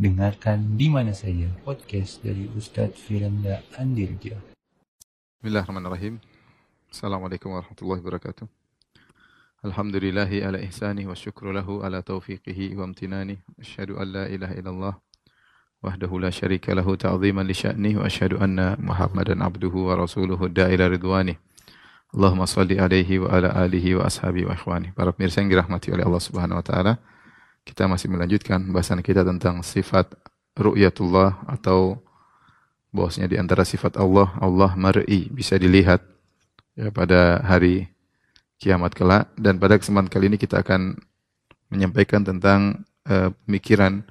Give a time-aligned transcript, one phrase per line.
[0.00, 4.32] Dengarkan di mana saja podcast dari Ustadz Firanda Andirja.
[5.36, 6.16] Bismillahirrahmanirrahim.
[6.88, 8.48] Assalamualaikum warahmatullahi wabarakatuh.
[9.60, 13.44] Alhamdulillahi ala ihsanih wa syukru lahu ala taufiqihi wa amtinani.
[13.60, 14.94] Asyhadu an la ilaha illallah
[15.84, 20.88] wahdahu la syarika lahu ta'ziman li sya'nih wa asyhadu anna Muhammadan abduhu wa rasuluhu da'ila
[20.88, 21.36] ridwanih.
[22.16, 24.96] Allahumma salli alaihi wa ala alihi wa ashabihi wa ikhwani.
[24.96, 26.96] Para pemirsa yang dirahmati oleh Allah Subhanahu wa taala,
[27.64, 30.12] kita masih melanjutkan bahasan kita tentang sifat
[30.58, 32.00] ru'yatullah atau
[32.90, 36.02] bahwasanya di antara sifat Allah, Allah mar'i, bisa dilihat
[36.74, 37.86] ya pada hari
[38.60, 40.98] kiamat kelak dan pada kesempatan kali ini kita akan
[41.70, 44.02] menyampaikan tentang uh, pemikiran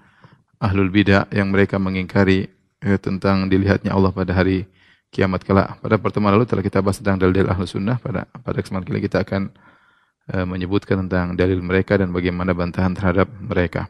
[0.64, 2.48] ahlul bidah yang mereka mengingkari
[2.84, 4.68] eh, tentang dilihatnya Allah pada hari
[5.12, 5.80] kiamat kelak.
[5.84, 7.98] Pada pertemuan lalu telah kita bahas tentang dalil-dalil ahlu sunnah.
[8.00, 9.52] Pada pada kesempatan kali kita akan
[10.30, 13.90] eh, menyebutkan tentang dalil mereka dan bagaimana bantahan terhadap mereka.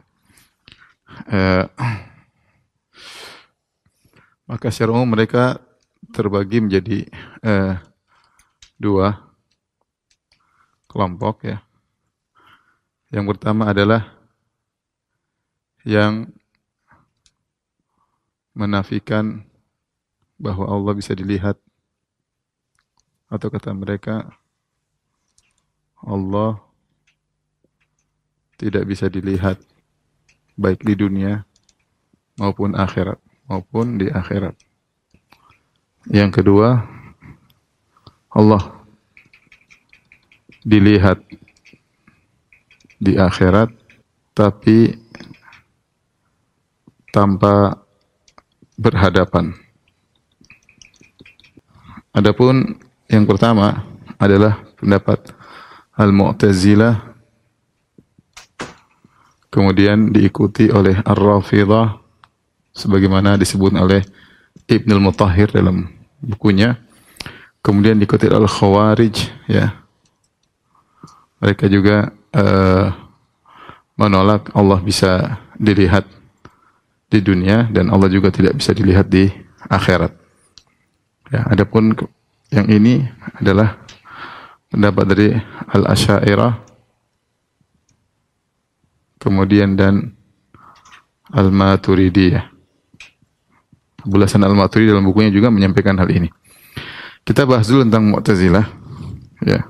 [1.28, 1.64] Eh,
[4.50, 5.60] maka secara umum mereka
[6.10, 7.06] terbagi menjadi
[7.44, 7.74] eh,
[8.80, 9.20] dua
[10.90, 11.58] kelompok ya.
[13.10, 14.06] Yang pertama adalah
[15.82, 16.30] yang
[18.54, 19.46] menafikan
[20.40, 21.58] bahwa Allah bisa dilihat
[23.30, 24.39] atau kata mereka
[26.04, 26.60] Allah
[28.60, 29.60] tidak bisa dilihat
[30.56, 31.44] baik di dunia
[32.36, 33.20] maupun akhirat
[33.50, 34.54] maupun di akhirat.
[36.06, 36.86] Yang kedua
[38.30, 38.62] Allah
[40.62, 41.18] dilihat
[43.02, 43.74] di akhirat
[44.36, 44.94] tapi
[47.10, 47.74] tanpa
[48.78, 49.50] berhadapan.
[52.14, 52.78] Adapun
[53.10, 53.82] yang pertama
[54.14, 55.34] adalah pendapat
[56.00, 57.12] Al-Mu'tazilah
[59.52, 62.00] kemudian diikuti oleh Ar-Rafidah
[62.72, 64.00] sebagaimana disebut oleh
[64.64, 65.90] Ibn al-Mutahhir dalam
[66.24, 66.78] bukunya.
[67.60, 69.76] Kemudian diikuti Al-Khawarij ya.
[71.44, 72.88] Mereka juga uh,
[74.00, 76.08] menolak Allah bisa dilihat
[77.12, 79.28] di dunia dan Allah juga tidak bisa dilihat di
[79.68, 80.14] akhirat.
[81.28, 81.92] Ya, adapun
[82.48, 83.04] yang ini
[83.36, 83.79] adalah
[84.70, 85.28] pendapat dari
[85.74, 86.54] Al-Asy'ariyah
[89.20, 90.16] kemudian dan
[91.30, 92.48] Al-Maturidiyah.
[94.00, 96.32] Bulasan Al-Maturidi dalam bukunya juga menyampaikan hal ini.
[97.20, 98.64] Kita bahas dulu tentang Mu'tazilah.
[99.44, 99.68] Ya.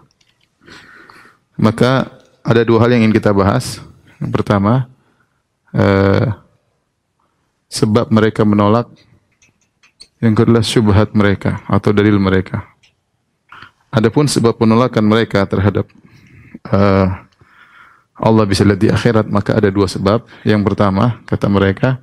[1.58, 2.08] Maka
[2.46, 3.82] ada dua hal yang ingin kita bahas.
[4.22, 4.86] Yang pertama,
[5.74, 6.30] eh,
[7.66, 8.86] sebab mereka menolak
[10.22, 12.69] yang kedua syubhat mereka atau dalil mereka.
[13.90, 15.90] Adapun sebab penolakan mereka terhadap
[16.70, 17.10] uh,
[18.20, 20.22] Allah bisa lihat di akhirat maka ada dua sebab.
[20.46, 21.98] Yang pertama kata mereka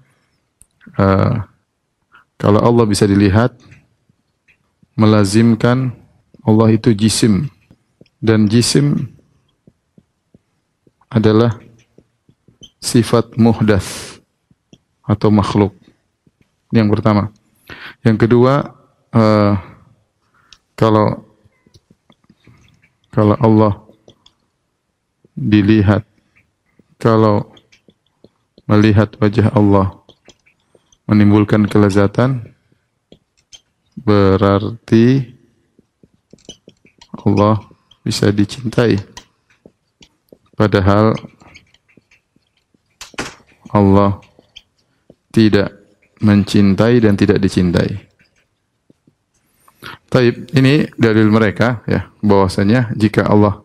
[0.99, 1.47] uh,
[2.35, 3.55] kalau Allah bisa dilihat
[4.97, 5.93] melazimkan
[6.43, 7.47] Allah itu jisim
[8.19, 9.13] dan jisim
[11.07, 11.55] adalah
[12.81, 14.19] sifat muhdas
[15.07, 15.71] atau makhluk.
[16.73, 17.23] Yang pertama.
[18.03, 18.75] Yang kedua,
[19.15, 19.55] uh,
[20.75, 21.26] kalau
[23.17, 23.73] kalau Allah
[25.33, 26.05] dilihat,
[27.01, 27.49] kalau
[28.69, 30.05] melihat wajah Allah
[31.09, 32.53] menimbulkan kelezatan,
[33.97, 35.33] berarti
[37.25, 37.57] Allah
[38.05, 39.01] bisa dicintai.
[40.53, 41.17] Padahal
[43.73, 44.21] Allah
[45.33, 45.73] tidak
[46.21, 48.06] mencintai dan tidak dicintai.
[50.17, 53.61] Taib, ini dalil mereka ya bahwasanya jika Allah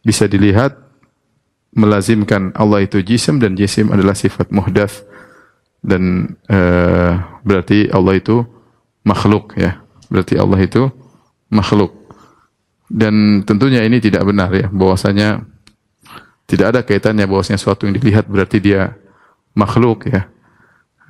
[0.00, 0.80] bisa dilihat
[1.76, 5.04] melazimkan Allah itu jisim dan jisim adalah sifat muhdaf
[5.84, 8.48] dan uh, berarti Allah itu
[9.04, 9.84] makhluk ya.
[10.08, 10.88] Berarti Allah itu
[11.52, 11.92] makhluk.
[12.88, 15.44] Dan tentunya ini tidak benar ya bahwasanya
[16.48, 18.96] tidak ada kaitannya bahwasanya sesuatu yang dilihat berarti dia
[19.52, 20.32] makhluk ya.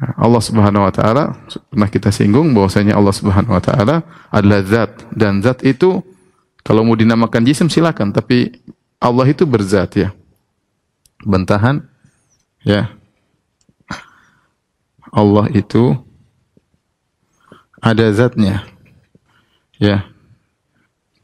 [0.00, 1.36] Allah Subhanahu wa taala
[1.68, 4.00] pernah kita singgung bahwasanya Allah Subhanahu wa taala
[4.32, 6.00] adalah zat dan zat itu
[6.64, 8.48] kalau mau dinamakan jisim silakan tapi
[9.00, 10.08] Allah itu berzat ya.
[11.20, 11.84] Bentahan
[12.64, 12.92] ya.
[15.12, 15.96] Allah itu
[17.80, 18.64] ada zatnya.
[19.80, 20.08] Ya.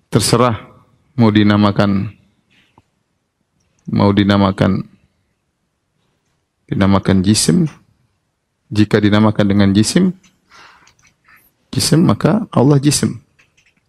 [0.09, 0.69] Terserah
[1.17, 2.13] mau dinamakan
[3.89, 4.85] mau dinamakan
[6.67, 7.71] dinamakan jisim
[8.73, 10.11] jika dinamakan dengan jisim,
[11.71, 13.21] jisim maka Allah jisim.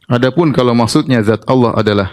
[0.08, 2.10] Adapun kalau maksudnya zat Allah adalah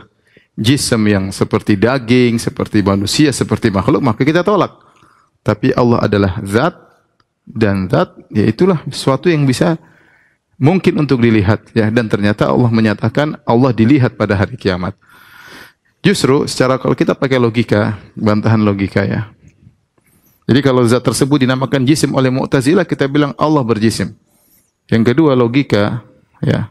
[0.58, 4.75] jisim yang seperti daging, seperti manusia, seperti makhluk, maka kita tolak.
[5.44, 6.75] Tapi Allah adalah zat
[7.44, 9.76] dan zat, ya itulah sesuatu yang bisa
[10.56, 14.94] mungkin untuk dilihat ya dan ternyata Allah menyatakan Allah dilihat pada hari kiamat.
[16.05, 19.33] Justru secara kalau kita pakai logika, bantahan logika ya.
[20.44, 24.12] Jadi kalau zat tersebut dinamakan jisim oleh Mu'tazilah kita bilang Allah berjisim.
[24.93, 26.05] Yang kedua logika
[26.44, 26.69] ya.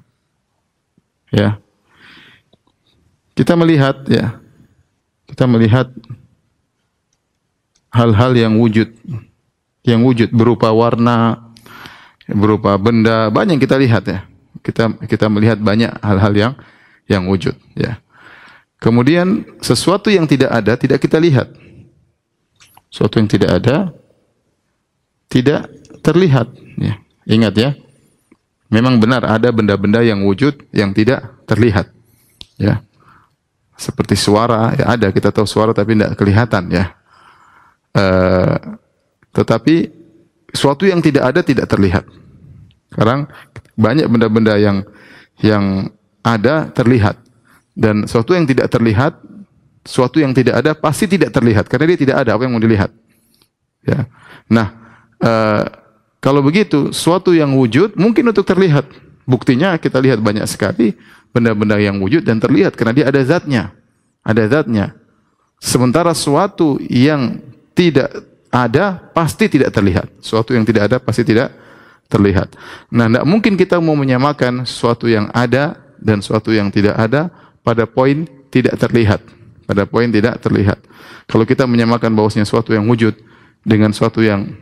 [1.34, 1.58] Ya.
[3.34, 4.38] Kita melihat ya.
[5.26, 5.90] Kita melihat
[7.90, 8.94] hal-hal yang wujud
[9.84, 11.50] yang wujud berupa warna,
[12.30, 14.20] berupa benda, banyak yang kita lihat ya.
[14.62, 16.54] Kita kita melihat banyak hal-hal yang
[17.10, 17.98] yang wujud ya.
[18.78, 21.63] Kemudian sesuatu yang tidak ada tidak kita lihat.
[22.94, 23.90] Sesuatu yang tidak ada
[25.26, 25.66] tidak
[26.06, 26.54] terlihat.
[26.78, 27.02] Ya.
[27.26, 27.70] Ingat ya,
[28.70, 31.90] memang benar ada benda-benda yang wujud yang tidak terlihat.
[32.62, 32.86] Ya,
[33.74, 36.94] seperti suara ya ada kita tahu suara tapi tidak kelihatan ya.
[37.98, 38.78] Uh,
[39.34, 39.90] tetapi
[40.54, 42.06] sesuatu yang tidak ada tidak terlihat.
[42.94, 43.26] Sekarang
[43.74, 44.86] banyak benda-benda yang
[45.42, 45.90] yang
[46.22, 47.18] ada terlihat.
[47.74, 49.18] Dan sesuatu yang tidak terlihat,
[49.84, 52.92] sesuatu yang tidak ada pasti tidak terlihat karena dia tidak ada apa yang mau dilihat.
[53.84, 54.08] Ya.
[54.48, 54.68] Nah,
[55.20, 55.64] uh,
[56.24, 58.88] kalau begitu, sesuatu yang wujud mungkin untuk terlihat.
[59.28, 60.96] Buktinya kita lihat banyak sekali
[61.36, 63.76] benda-benda yang wujud dan terlihat karena dia ada zatnya.
[64.24, 64.96] Ada zatnya.
[65.60, 67.44] Sementara sesuatu yang
[67.76, 68.08] tidak
[68.48, 70.08] ada pasti tidak terlihat.
[70.24, 71.52] Sesuatu yang tidak ada pasti tidak
[72.08, 72.56] terlihat.
[72.88, 77.32] Nah, tidak mungkin kita mau menyamakan sesuatu yang ada dan sesuatu yang tidak ada
[77.64, 79.24] pada poin tidak terlihat.
[79.74, 80.78] Pada poin tidak terlihat.
[81.26, 83.18] Kalau kita menyamakan bahwasanya sesuatu yang wujud
[83.66, 84.54] dengan sesuatu yang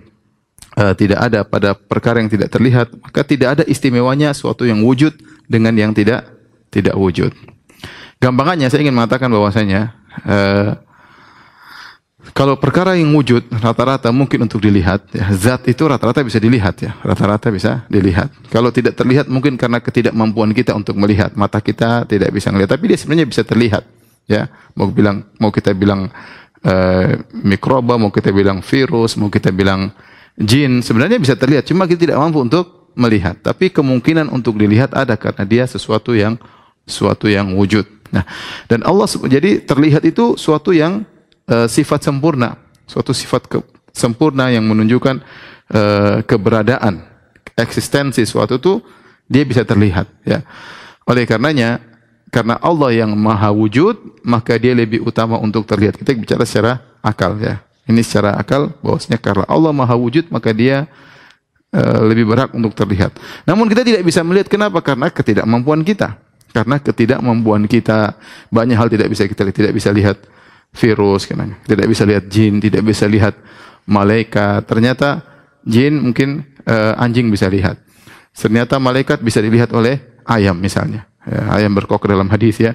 [0.80, 5.12] uh, tidak ada pada perkara yang tidak terlihat, maka tidak ada istimewanya sesuatu yang wujud
[5.52, 6.32] dengan yang tidak
[6.72, 7.36] tidak wujud.
[8.24, 9.92] Gampangannya saya ingin mengatakan bahwasanya
[10.24, 10.80] uh,
[12.32, 16.96] kalau perkara yang wujud rata-rata mungkin untuk dilihat, ya, zat itu rata-rata bisa dilihat ya,
[17.02, 18.30] rata-rata bisa dilihat.
[18.54, 22.94] Kalau tidak terlihat mungkin karena ketidakmampuan kita untuk melihat, mata kita tidak bisa melihat, tapi
[22.94, 23.84] dia sebenarnya bisa terlihat.
[24.30, 24.48] Ya,
[24.78, 26.08] mau bilang mau kita bilang
[26.64, 29.92] uh, mikroba, mau kita bilang virus, mau kita bilang
[30.40, 33.40] jin, sebenarnya bisa terlihat, cuma kita tidak mampu untuk melihat.
[33.40, 36.40] Tapi kemungkinan untuk dilihat ada karena dia sesuatu yang
[36.88, 37.84] sesuatu yang wujud.
[38.12, 38.28] Nah,
[38.68, 41.08] dan Allah jadi terlihat itu suatu yang
[41.48, 43.58] uh, sifat sempurna, suatu sifat ke,
[43.96, 45.24] sempurna yang menunjukkan
[45.72, 47.04] uh, keberadaan,
[47.56, 48.74] eksistensi suatu itu
[49.32, 50.12] dia bisa terlihat.
[50.28, 50.44] Ya.
[51.08, 51.80] Oleh karenanya,
[52.32, 56.00] karena Allah yang maha wujud, maka dia lebih utama untuk terlihat.
[56.00, 56.72] Kita bicara secara
[57.04, 57.60] akal ya.
[57.92, 60.88] Ini secara akal bahwasanya karena Allah maha wujud, maka dia
[61.76, 63.20] uh, lebih berhak untuk terlihat.
[63.44, 64.80] Namun kita tidak bisa melihat kenapa?
[64.80, 66.16] Karena ketidakmampuan kita.
[66.56, 68.16] Karena ketidakmampuan kita
[68.48, 70.24] banyak hal tidak bisa kita tidak bisa lihat
[70.72, 71.60] virus, kan?
[71.68, 73.36] tidak bisa lihat jin, tidak bisa lihat
[73.84, 74.64] malaikat.
[74.72, 75.20] Ternyata
[75.68, 77.76] jin mungkin uh, anjing bisa lihat.
[78.32, 81.11] Ternyata malaikat bisa dilihat oleh ayam misalnya.
[81.22, 82.74] Ya, ayam berkok dalam hadis ya.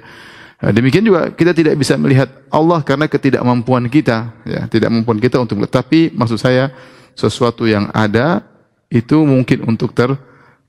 [0.62, 5.36] Eh, demikian juga kita tidak bisa melihat Allah karena ketidakmampuan kita, ya, tidak mampuan kita
[5.36, 6.70] untuk tapi maksud saya
[7.12, 8.40] sesuatu yang ada
[8.88, 10.14] itu mungkin untuk ter,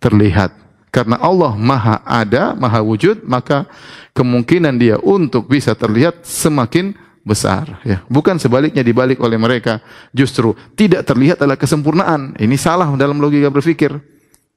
[0.02, 0.52] terlihat.
[0.90, 3.70] Karena Allah Maha ada, Maha wujud, maka
[4.18, 8.02] kemungkinan dia untuk bisa terlihat semakin besar ya.
[8.08, 9.84] Bukan sebaliknya dibalik oleh mereka.
[10.16, 12.40] Justru tidak terlihat adalah kesempurnaan.
[12.40, 14.00] Ini salah dalam logika berpikir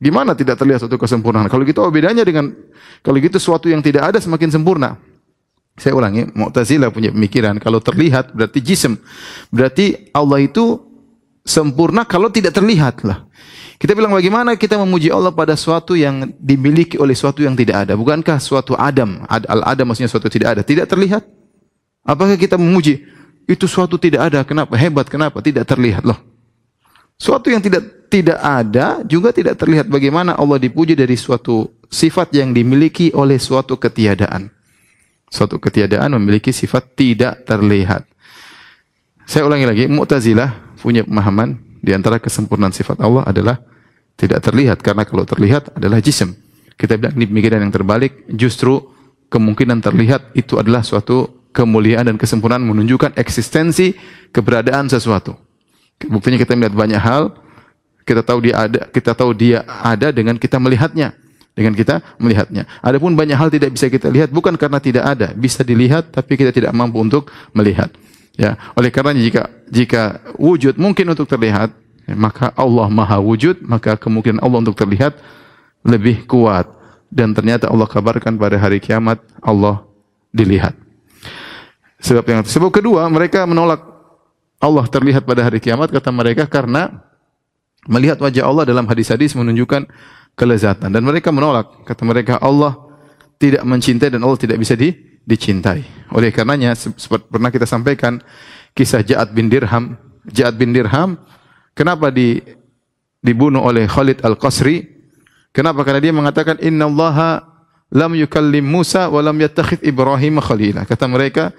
[0.01, 2.51] gimana tidak terlihat suatu kesempurnaan kalau gitu oh bedanya dengan
[3.05, 4.97] kalau gitu sesuatu yang tidak ada semakin sempurna
[5.77, 8.97] saya ulangi Mu'tazilah punya pemikiran kalau terlihat berarti jism
[9.53, 10.81] berarti Allah itu
[11.45, 13.29] sempurna kalau tidak terlihat lah
[13.81, 17.97] kita bilang bagaimana kita memuji Allah pada sesuatu yang dimiliki oleh sesuatu yang tidak ada
[17.97, 21.25] bukankah suatu adam al adam maksudnya suatu tidak ada tidak terlihat
[22.05, 23.05] Apakah kita memuji
[23.45, 24.41] itu suatu tidak ada?
[24.47, 24.73] Kenapa?
[24.77, 25.45] Hebat kenapa?
[25.45, 26.17] Tidak terlihat loh.
[27.21, 32.57] Suatu yang tidak tidak ada juga tidak terlihat bagaimana Allah dipuji dari suatu sifat yang
[32.57, 34.49] dimiliki oleh suatu ketiadaan.
[35.31, 38.03] Suatu ketiadaan memiliki sifat tidak terlihat.
[39.29, 43.63] Saya ulangi lagi, Mu'tazilah punya pemahaman di antara kesempurnaan sifat Allah adalah
[44.19, 46.35] tidak terlihat karena kalau terlihat adalah jism.
[46.75, 48.91] Kita bilang ini pemikiran yang terbalik, justru
[49.31, 53.95] kemungkinan terlihat itu adalah suatu kemuliaan dan kesempurnaan menunjukkan eksistensi
[54.35, 55.50] keberadaan sesuatu.
[56.09, 57.37] Buktinya kita melihat banyak hal,
[58.09, 61.13] kita tahu dia ada, kita tahu dia ada dengan kita melihatnya,
[61.53, 62.65] dengan kita melihatnya.
[62.81, 66.51] Adapun banyak hal tidak bisa kita lihat bukan karena tidak ada, bisa dilihat tapi kita
[66.57, 67.93] tidak mampu untuk melihat.
[68.41, 70.03] Ya, oleh karena jika jika
[70.41, 71.75] wujud mungkin untuk terlihat,
[72.09, 75.19] ya, maka Allah Maha wujud, maka kemungkinan Allah untuk terlihat
[75.85, 76.65] lebih kuat.
[77.11, 79.83] Dan ternyata Allah kabarkan pada hari kiamat Allah
[80.31, 80.79] dilihat.
[82.01, 83.90] Sebab yang sebab kedua mereka menolak
[84.61, 87.11] Allah terlihat pada hari kiamat kata mereka karena
[87.89, 89.89] Melihat wajah Allah dalam hadis-hadis menunjukkan
[90.37, 91.81] kelezatan dan mereka menolak.
[91.89, 92.77] Kata mereka Allah
[93.41, 94.93] tidak mencintai dan Allah tidak bisa di,
[95.25, 96.13] dicintai.
[96.13, 98.21] Oleh karenanya seperti pernah kita sampaikan
[98.77, 99.97] kisah Ja'ad bin Dirham.
[100.29, 101.17] Ja'ad bin Dirham
[101.73, 102.37] kenapa di,
[103.25, 104.85] dibunuh oleh Khalid Al-Qasri?
[105.49, 105.81] Kenapa?
[105.81, 107.49] Karena dia mengatakan Inna Allah
[107.89, 110.85] lam yukallim Musa wa lam yattakhid Ibrahim khalila.
[110.85, 111.57] Kata mereka,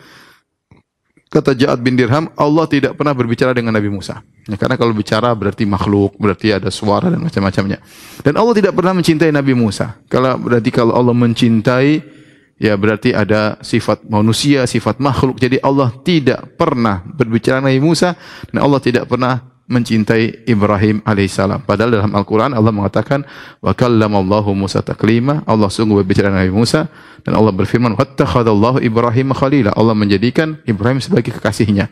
[1.32, 4.20] kata Ja'ad bin Dirham, Allah tidak pernah berbicara dengan Nabi Musa.
[4.52, 7.80] Ya, karena kalau bicara berarti makhluk, berarti ada suara dan macam-macamnya.
[8.20, 9.96] Dan Allah tidak pernah mencintai Nabi Musa.
[10.12, 12.04] Kalau berarti kalau Allah mencintai,
[12.60, 15.40] ya berarti ada sifat manusia, sifat makhluk.
[15.40, 18.14] Jadi Allah tidak pernah berbicara Nabi Musa
[18.52, 21.64] dan Allah tidak pernah mencintai Ibrahim alaihissalam.
[21.64, 23.24] Padahal dalam Al-Quran Allah mengatakan,
[23.64, 25.46] wa kallamallahu Musa taklima.
[25.48, 26.92] Allah sungguh berbicara dengan Nabi Musa
[27.22, 29.72] dan Allah berfirman, wattakhadallahu Ibrahim khalila.
[29.78, 31.88] Allah menjadikan Ibrahim sebagai kekasihnya.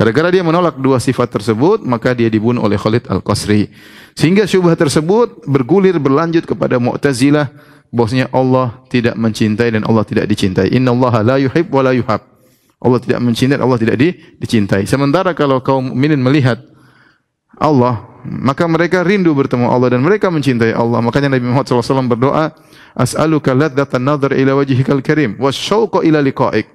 [0.00, 3.68] Gara-gara dia menolak dua sifat tersebut, maka dia dibunuh oleh Khalid Al-Qasri.
[4.16, 7.52] Sehingga syubhat tersebut bergulir berlanjut kepada Mu'tazilah
[7.92, 10.72] bahwasanya Allah tidak mencintai dan Allah tidak dicintai.
[10.72, 12.22] Inna Allah la yuhib wa la yuhab.
[12.80, 14.08] Allah tidak mencintai, Allah tidak di,
[14.40, 14.88] dicintai.
[14.88, 16.69] Sementara kalau kaum mukminin melihat
[17.58, 21.02] Allah, maka mereka rindu bertemu Allah dan mereka mencintai Allah.
[21.02, 22.54] Makanya Nabi Muhammad SAW berdoa,
[22.94, 26.66] As'aluka ladzatan nadhar ila wajhikal karim, wasyauqa ila liqa'ik.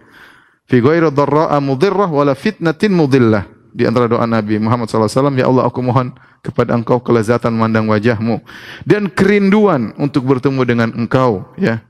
[0.66, 3.46] Fi ghairi dharra'a mudhirrah wala fitnatin mudillah.
[3.76, 8.40] Di antara doa Nabi Muhammad SAW, Ya Allah aku mohon kepada engkau kelezatan memandang wajahmu.
[8.88, 11.44] Dan kerinduan untuk bertemu dengan engkau.
[11.60, 11.84] Ya,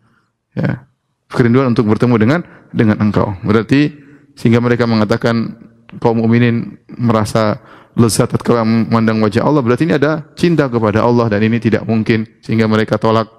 [0.57, 0.89] ya.
[1.29, 2.39] Kerinduan untuk bertemu dengan
[2.73, 3.37] dengan engkau.
[3.45, 3.93] Berarti
[4.33, 5.55] sehingga mereka mengatakan
[6.01, 7.59] kaum mukminin merasa
[7.95, 12.27] lezat tatkala memandang wajah Allah berarti ini ada cinta kepada Allah dan ini tidak mungkin
[12.43, 13.31] sehingga mereka tolak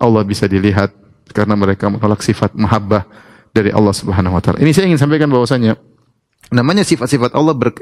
[0.00, 0.94] Allah bisa dilihat
[1.34, 3.04] karena mereka menolak sifat mahabbah
[3.52, 4.62] dari Allah Subhanahu wa taala.
[4.62, 5.76] Ini saya ingin sampaikan bahwasanya
[6.48, 7.74] namanya sifat-sifat Allah ber,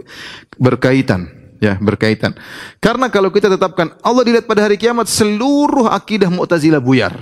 [0.59, 1.31] berkaitan
[1.63, 2.37] ya berkaitan.
[2.83, 7.17] Karena kalau kita tetapkan Allah dilihat pada hari kiamat seluruh akidah Mu'tazilah buyar.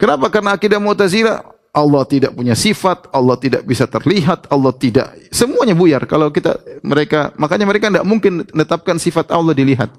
[0.00, 0.26] Kenapa?
[0.32, 6.06] Karena akidah Mu'tazilah Allah tidak punya sifat, Allah tidak bisa terlihat, Allah tidak semuanya buyar.
[6.06, 6.54] Kalau kita
[6.86, 9.90] mereka makanya mereka tidak mungkin menetapkan sifat Allah dilihat.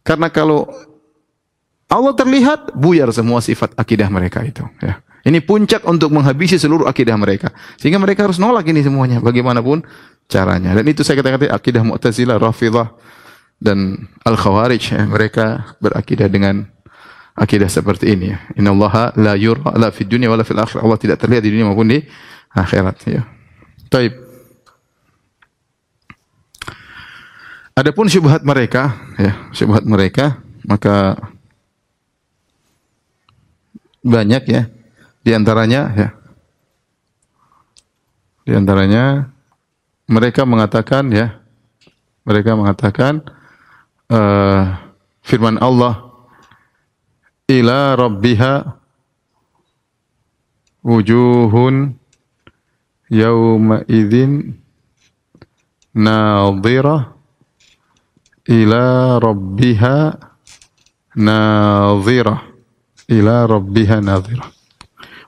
[0.00, 0.64] Karena kalau
[1.86, 4.64] Allah terlihat, buyar semua sifat akidah mereka itu.
[4.82, 5.04] Ya.
[5.26, 7.50] Ini puncak untuk menghabisi seluruh akidah mereka.
[7.78, 9.82] Sehingga mereka harus nolak ini semuanya, bagaimanapun
[10.26, 10.74] caranya.
[10.74, 12.94] Dan itu saya katakan akidah Mu'tazilah, Rafidah,
[13.58, 14.82] dan Al-Khawarij.
[14.94, 15.02] Ya.
[15.06, 16.66] Mereka berakidah dengan
[17.36, 18.38] akidah seperti ini ya.
[18.56, 20.82] Innallaha la yura la fid dunya wala fil akhirah.
[20.82, 22.00] Allah tidak terlihat di dunia maupun di
[22.56, 23.22] akhirat ya.
[23.92, 24.24] Taib.
[27.76, 31.20] Adapun syubhat mereka ya, syubhat mereka maka
[34.00, 34.62] banyak ya.
[35.20, 36.08] Di antaranya ya.
[38.48, 39.28] Di antaranya
[40.06, 41.36] mereka mengatakan ya,
[42.22, 43.26] mereka mengatakan
[44.06, 44.78] uh,
[45.26, 46.05] firman Allah
[47.46, 48.54] ila rabbiha
[50.82, 51.94] wujuhun
[53.10, 54.58] yawma idzin
[55.94, 57.14] nadhirah
[58.46, 58.84] ila
[59.18, 59.96] rabbiha
[61.14, 62.40] nadhirah
[63.10, 64.50] ila rabbiha nadhirah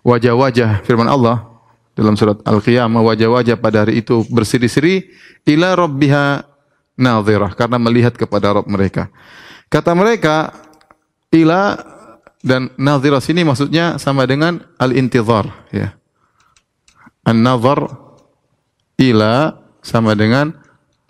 [0.03, 1.47] wajah-wajah firman Allah
[1.99, 5.11] dalam surat Al-Qiyamah wajah-wajah pada hari itu berseri-seri
[5.43, 6.47] ila rabbiha
[6.99, 9.11] nadhirah karena melihat kepada Rabb mereka.
[9.71, 10.55] Kata mereka
[11.35, 11.79] ila
[12.43, 15.95] dan nadhirah sini maksudnya sama dengan al-intizar ya.
[17.27, 17.93] An-nazar
[18.99, 20.55] ila sama dengan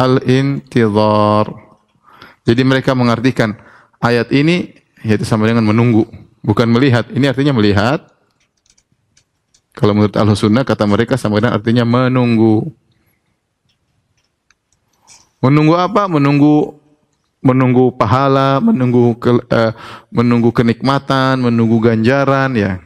[0.01, 1.47] al-intizar.
[2.49, 3.55] Jadi mereka mengartikan
[4.01, 4.73] ayat ini
[5.05, 6.09] yaitu sama dengan menunggu,
[6.43, 7.07] bukan melihat.
[7.13, 8.09] Ini artinya melihat.
[9.79, 12.67] Kalau menurut Al-Sunnah kata mereka sama dengan artinya menunggu.
[15.39, 16.11] Menunggu apa?
[16.11, 16.78] Menunggu
[17.39, 19.73] menunggu pahala, menunggu ke, uh,
[20.11, 22.83] menunggu kenikmatan, menunggu ganjaran ya.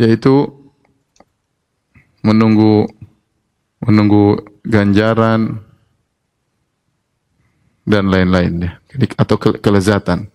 [0.00, 0.48] Yaitu
[2.24, 2.88] menunggu
[3.80, 5.60] menunggu ganjaran
[7.86, 8.72] dan lain-lain ya.
[9.20, 10.32] Atau ke, kelezatan.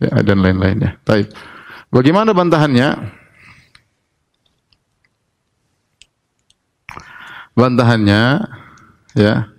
[0.00, 0.96] Ya, dan lain-lainnya.
[1.04, 1.28] Baik.
[1.92, 3.20] Bagaimana bantahannya?
[7.52, 8.22] Bantahannya
[9.12, 9.52] ya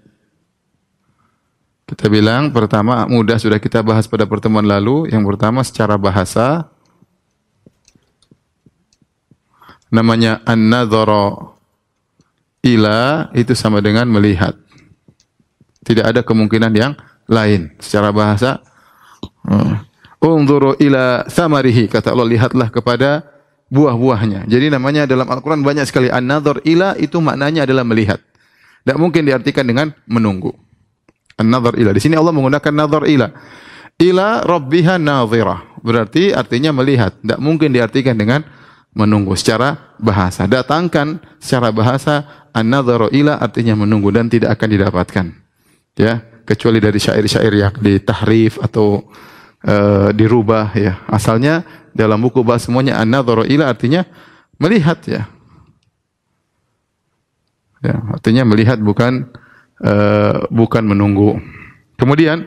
[1.92, 5.12] kita bilang pertama mudah sudah kita bahas pada pertemuan lalu.
[5.12, 6.72] Yang pertama secara bahasa
[9.92, 11.52] namanya an-nadhara
[12.64, 14.56] ila itu sama dengan melihat.
[15.84, 16.96] Tidak ada kemungkinan yang
[17.28, 18.64] lain secara bahasa.
[19.44, 19.84] Hmm.
[20.24, 23.28] Unzuru ila samarihi kata Allah lihatlah kepada
[23.68, 24.48] buah-buahnya.
[24.48, 28.24] Jadi namanya dalam Al-Qur'an banyak sekali an-nadhar ila itu maknanya adalah melihat.
[28.88, 30.56] Tidak mungkin diartikan dengan menunggu.
[31.42, 31.92] An-nazar ila.
[31.92, 33.28] Di sini Allah menggunakan nazar ila.
[33.98, 35.82] Ila rabbiha nadhirah.
[35.82, 37.18] Berarti artinya melihat.
[37.18, 38.46] Tidak mungkin diartikan dengan
[38.92, 40.46] menunggu secara bahasa.
[40.46, 45.26] Datangkan secara bahasa an-nadharu ila artinya menunggu dan tidak akan didapatkan.
[45.96, 49.12] Ya, kecuali dari syair-syair yang ditahrif atau
[49.64, 51.04] uh, dirubah ya.
[51.08, 54.04] Asalnya dalam buku bahasa semuanya an-nadharu ila artinya
[54.60, 55.24] melihat ya.
[57.82, 59.34] Ya, artinya melihat bukan
[59.82, 61.42] uh, bukan menunggu.
[61.98, 62.46] Kemudian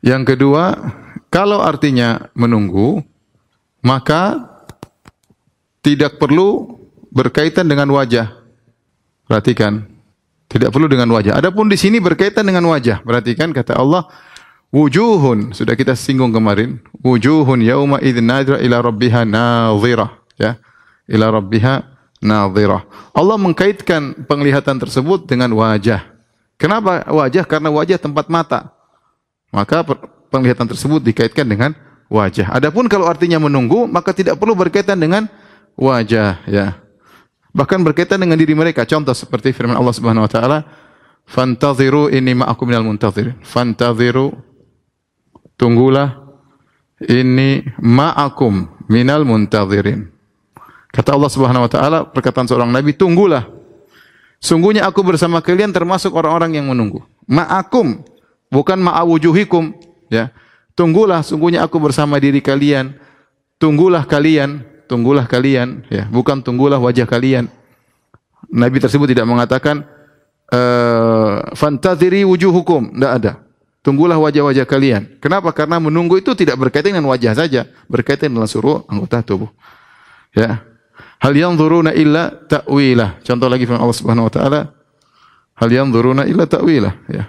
[0.00, 0.76] yang kedua,
[1.28, 3.04] kalau artinya menunggu,
[3.84, 4.48] maka
[5.80, 6.80] tidak perlu
[7.12, 8.32] berkaitan dengan wajah.
[9.28, 9.86] Perhatikan,
[10.50, 11.38] tidak perlu dengan wajah.
[11.38, 13.04] Adapun di sini berkaitan dengan wajah.
[13.06, 14.10] Perhatikan kata Allah,
[14.74, 20.58] wujuhun sudah kita singgung kemarin, wujuhun yauma idzin nadira ila rabbiha nadhirah, ya.
[21.10, 21.89] Ila rabbiha
[22.20, 22.84] nadhirah.
[23.16, 26.04] Allah mengkaitkan penglihatan tersebut dengan wajah.
[26.60, 27.44] Kenapa wajah?
[27.48, 28.70] Karena wajah tempat mata.
[29.50, 29.82] Maka
[30.30, 31.74] penglihatan tersebut dikaitkan dengan
[32.12, 32.52] wajah.
[32.52, 35.26] Adapun kalau artinya menunggu, maka tidak perlu berkaitan dengan
[35.74, 36.76] wajah, ya.
[37.50, 38.86] Bahkan berkaitan dengan diri mereka.
[38.86, 40.58] Contoh seperti firman Allah Subhanahu wa taala,
[41.26, 44.30] "Fantaziru ini ma'akum minal muntazir." Fantaziru
[45.58, 46.14] tunggulah
[47.02, 50.19] ini ma'akum minal muntazirin.
[50.90, 53.46] Kata Allah Subhanahu wa taala, perkataan seorang nabi, tunggulah.
[54.42, 57.04] Sungguhnya aku bersama kalian termasuk orang-orang yang menunggu.
[57.30, 58.02] Ma'akum,
[58.50, 59.70] bukan ma'awujuhikum,
[60.10, 60.34] ya.
[60.74, 62.96] Tunggulah, sungguhnya aku bersama diri kalian.
[63.60, 66.08] Tunggulah kalian, tunggulah kalian, ya.
[66.08, 67.52] Bukan tunggulah wajah kalian.
[68.50, 69.86] Nabi tersebut tidak mengatakan
[70.50, 73.32] uh, fantaziri wujuhukum, tidak ada.
[73.80, 75.20] Tunggulah wajah-wajah kalian.
[75.24, 75.52] Kenapa?
[75.56, 79.48] Karena menunggu itu tidak berkaitan dengan wajah saja, berkaitan dengan seluruh anggota tubuh.
[80.36, 80.69] Ya.
[81.20, 83.20] Hal yanzuruna illa ta'wilah.
[83.20, 84.60] Contoh lagi firman Allah Subhanahu wa taala,
[85.60, 87.28] hal yanzuruna illa ta'wilah, ya.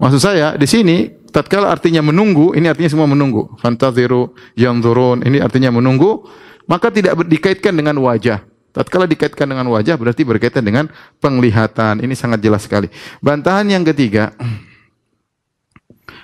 [0.00, 3.52] Maksud saya di sini tatkala artinya menunggu, ini artinya semua menunggu.
[3.60, 6.24] Fantaziru yanzurun, ini artinya menunggu,
[6.64, 8.40] maka tidak dikaitkan dengan wajah.
[8.72, 10.88] Tatkala dikaitkan dengan wajah berarti berkaitan dengan
[11.20, 12.00] penglihatan.
[12.00, 12.88] Ini sangat jelas sekali.
[13.20, 14.32] Bantahan yang ketiga,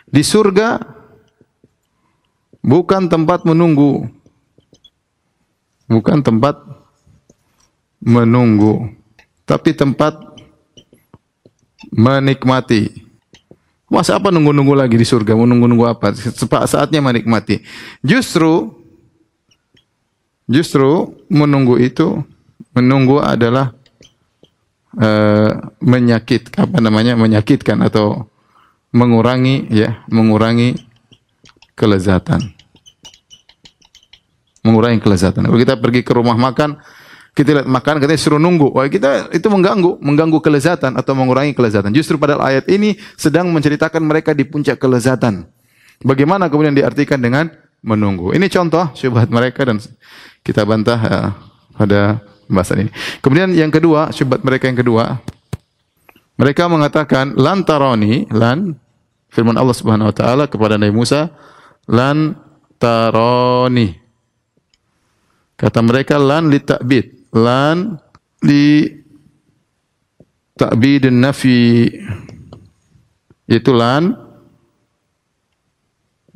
[0.09, 0.81] di surga
[2.64, 4.09] bukan tempat menunggu,
[5.87, 6.59] bukan tempat
[8.03, 8.90] menunggu,
[9.49, 10.18] tapi tempat
[11.94, 13.07] menikmati.
[13.87, 15.38] Masa apa nunggu-nunggu lagi di surga?
[15.38, 16.11] Mau nunggu-nunggu apa?
[16.66, 17.62] Saatnya menikmati.
[18.03, 18.75] Justru
[20.51, 22.22] justru menunggu itu
[22.75, 23.70] menunggu adalah
[24.99, 27.14] uh, menyakit apa namanya?
[27.14, 28.27] menyakitkan atau
[28.90, 30.75] mengurangi ya, mengurangi
[31.79, 32.56] kelezatan
[34.66, 35.46] mengurangi kelezatan.
[35.46, 36.83] Kalau kita pergi ke rumah makan,
[37.37, 38.74] kita lihat makan, kita suruh nunggu.
[38.74, 41.94] Wah, kita itu mengganggu, mengganggu kelezatan atau mengurangi kelezatan.
[41.94, 45.46] Justru pada ayat ini sedang menceritakan mereka di puncak kelezatan.
[46.00, 47.52] Bagaimana kemudian diartikan dengan
[47.85, 48.33] menunggu.
[48.33, 49.79] Ini contoh syubhat mereka dan
[50.42, 51.20] kita bantah ya,
[51.76, 52.00] pada
[52.48, 52.90] pembahasan ini.
[53.20, 55.20] Kemudian yang kedua, syubhat mereka yang kedua,
[56.40, 58.76] mereka mengatakan lan taroni, lan
[59.29, 61.33] firman Allah Subhanahu wa taala kepada Nabi Musa,
[61.85, 62.37] lan
[62.81, 64.06] taroni.
[65.57, 67.33] Kata mereka lan li ta'bid.
[67.33, 67.97] Lan
[68.45, 68.92] li
[70.57, 71.88] ta'bid nafi.
[73.49, 74.12] Itu lan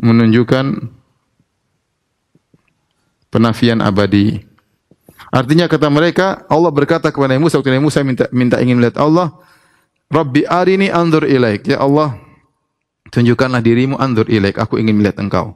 [0.01, 0.65] menunjukkan
[3.29, 4.41] penafian abadi.
[5.31, 9.31] Artinya kata mereka, Allah berkata kepada Musa, waktu Musa minta, minta ingin melihat Allah,
[10.11, 11.71] Rabbi arini anzur ilaik.
[11.71, 12.19] Ya Allah,
[13.15, 14.59] tunjukkanlah dirimu anzur ilaik.
[14.59, 15.55] Aku ingin melihat engkau.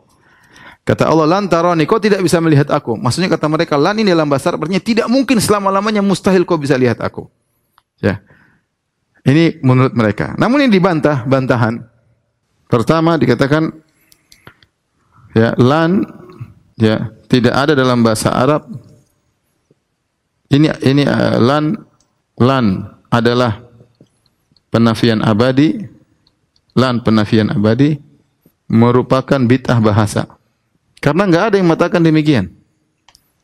[0.84, 2.92] Kata Allah, lantaroni, kau tidak bisa melihat aku.
[3.00, 6.76] Maksudnya kata mereka, lan ini dalam bahasa Arab, artinya tidak mungkin selama-lamanya mustahil kau bisa
[6.76, 7.24] lihat aku.
[8.04, 8.20] Ya.
[9.24, 10.36] Ini menurut mereka.
[10.36, 11.80] Namun ini dibantah, bantahan.
[12.68, 13.72] Pertama dikatakan,
[15.32, 16.04] ya, lan,
[16.76, 18.68] ya, tidak ada dalam bahasa Arab.
[20.52, 21.80] Ini, ini uh, lan,
[22.36, 23.64] lan adalah
[24.68, 25.80] penafian abadi,
[26.76, 27.96] lan penafian abadi,
[28.68, 30.28] merupakan bid'ah bahasa.
[31.04, 32.48] Karena enggak ada yang mengatakan demikian.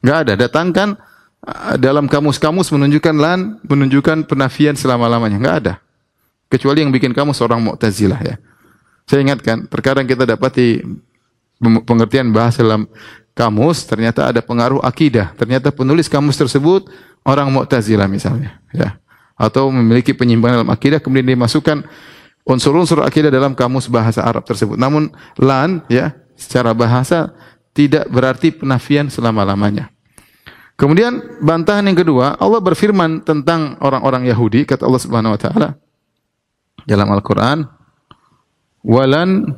[0.01, 0.33] Enggak ada.
[0.49, 0.97] Datangkan
[1.45, 5.37] uh, dalam kamus-kamus menunjukkan lan, menunjukkan penafian selama-lamanya.
[5.37, 5.75] Enggak ada.
[6.49, 8.41] Kecuali yang bikin kamu seorang Mu'tazilah ya.
[9.05, 10.81] Saya ingatkan, terkadang kita dapati
[11.61, 12.89] pengertian bahasa dalam
[13.37, 15.37] kamus ternyata ada pengaruh akidah.
[15.37, 16.89] Ternyata penulis kamus tersebut
[17.29, 18.97] orang Mu'tazilah misalnya, ya.
[19.37, 21.85] Atau memiliki penyimpangan dalam akidah kemudian dimasukkan
[22.49, 24.81] unsur-unsur akidah dalam kamus bahasa Arab tersebut.
[24.81, 27.37] Namun lan ya secara bahasa
[27.77, 29.93] tidak berarti penafian selama-lamanya.
[30.81, 35.69] Kemudian bantahan yang kedua, Allah berfirman tentang orang-orang Yahudi, kata Allah Subhanahu wa taala,
[36.89, 37.69] dalam Al-Qur'an
[38.81, 39.53] walan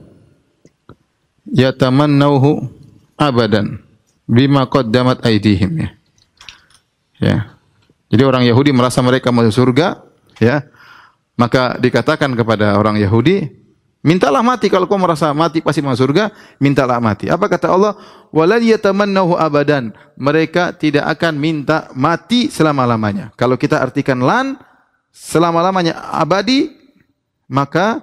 [1.46, 2.66] yatamannauhu
[3.14, 3.78] abadan
[4.26, 5.90] bima qaddamat aydihim ya.
[7.22, 7.36] Ya.
[8.10, 10.02] Jadi orang Yahudi merasa mereka masuk surga,
[10.42, 10.66] ya.
[11.38, 13.61] Maka dikatakan kepada orang Yahudi,
[14.02, 17.30] mintalah mati kalau kau merasa mati pasti masuk surga, mintalah mati.
[17.30, 17.94] Apa kata Allah?
[18.34, 19.94] Walan yatamannahu abadan.
[20.18, 23.30] Mereka tidak akan minta mati selama-lamanya.
[23.38, 24.58] Kalau kita artikan lan
[25.14, 26.74] selama-lamanya abadi,
[27.48, 28.02] maka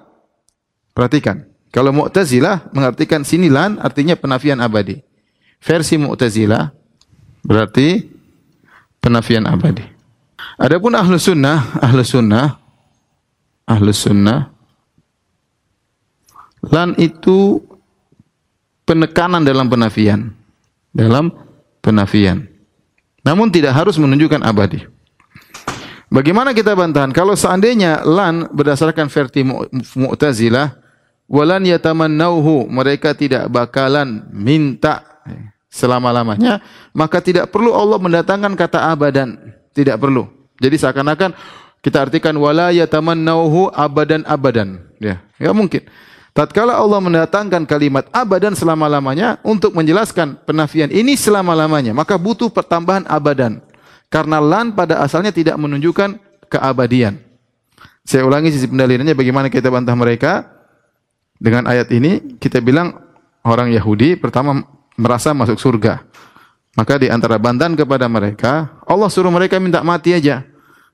[0.96, 1.46] perhatikan.
[1.70, 4.98] Kalau Mu'tazilah mengartikan sini lan artinya penafian abadi.
[5.62, 6.74] Versi Mu'tazilah
[7.46, 8.10] berarti
[8.98, 9.86] penafian abadi.
[10.60, 12.58] Adapun ahlu sunnah, ahlu sunnah,
[13.64, 14.52] ahlu sunnah,
[16.64, 17.60] lan itu
[18.84, 20.34] penekanan dalam penafian,
[20.92, 21.32] dalam
[21.80, 22.44] penafian.
[23.20, 24.84] Namun tidak harus menunjukkan abadi.
[26.10, 27.14] Bagaimana kita bantahan?
[27.14, 29.46] Kalau seandainya lan berdasarkan versi
[29.94, 30.74] Mu'tazilah,
[31.30, 35.06] walan yatamannauhu, mereka tidak bakalan minta
[35.70, 36.58] selama-lamanya,
[36.90, 39.38] maka tidak perlu Allah mendatangkan kata abadan,
[39.70, 40.26] tidak perlu.
[40.58, 41.30] Jadi seakan-akan
[41.78, 45.22] kita artikan wala yatamannauhu abadan abadan, ya.
[45.38, 45.86] Ya mungkin.
[46.30, 53.58] Tatkala Allah mendatangkan kalimat abadan selama-lamanya untuk menjelaskan penafian ini selama-lamanya, maka butuh pertambahan abadan.
[54.10, 56.18] Karena lan pada asalnya tidak menunjukkan
[56.50, 57.18] keabadian.
[58.06, 60.50] Saya ulangi sisi pendalilannya bagaimana kita bantah mereka
[61.38, 62.94] dengan ayat ini kita bilang
[63.46, 64.62] orang Yahudi pertama
[64.98, 66.04] merasa masuk surga.
[66.78, 70.46] Maka di antara bantahan kepada mereka, Allah suruh mereka minta mati aja.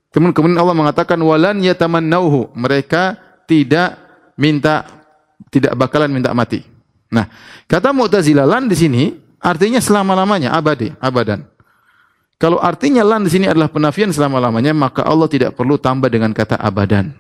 [0.09, 2.57] Kemudian, Allah mengatakan walan yatamannauhu.
[2.57, 4.01] Mereka tidak
[4.40, 4.96] minta
[5.53, 6.62] tidak bakalan minta mati.
[7.12, 7.31] Nah,
[7.70, 9.03] kata Mu'tazilah lan di sini
[9.38, 11.46] artinya selama-lamanya, abadi, abadan.
[12.37, 16.61] Kalau artinya lan di sini adalah penafian selama-lamanya, maka Allah tidak perlu tambah dengan kata
[16.61, 17.16] abadan.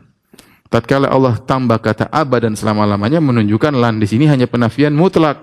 [0.68, 5.40] Tatkala Allah tambah kata abadan selama-lamanya menunjukkan lan di sini hanya penafian mutlak.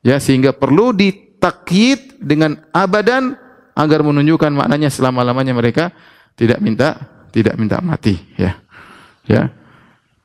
[0.00, 3.36] Ya, sehingga perlu ditakyid dengan abadan
[3.74, 5.90] agar menunjukkan maknanya selama-lamanya mereka
[6.38, 6.96] tidak minta
[7.34, 8.56] tidak minta mati, ya.
[9.26, 9.50] Ya.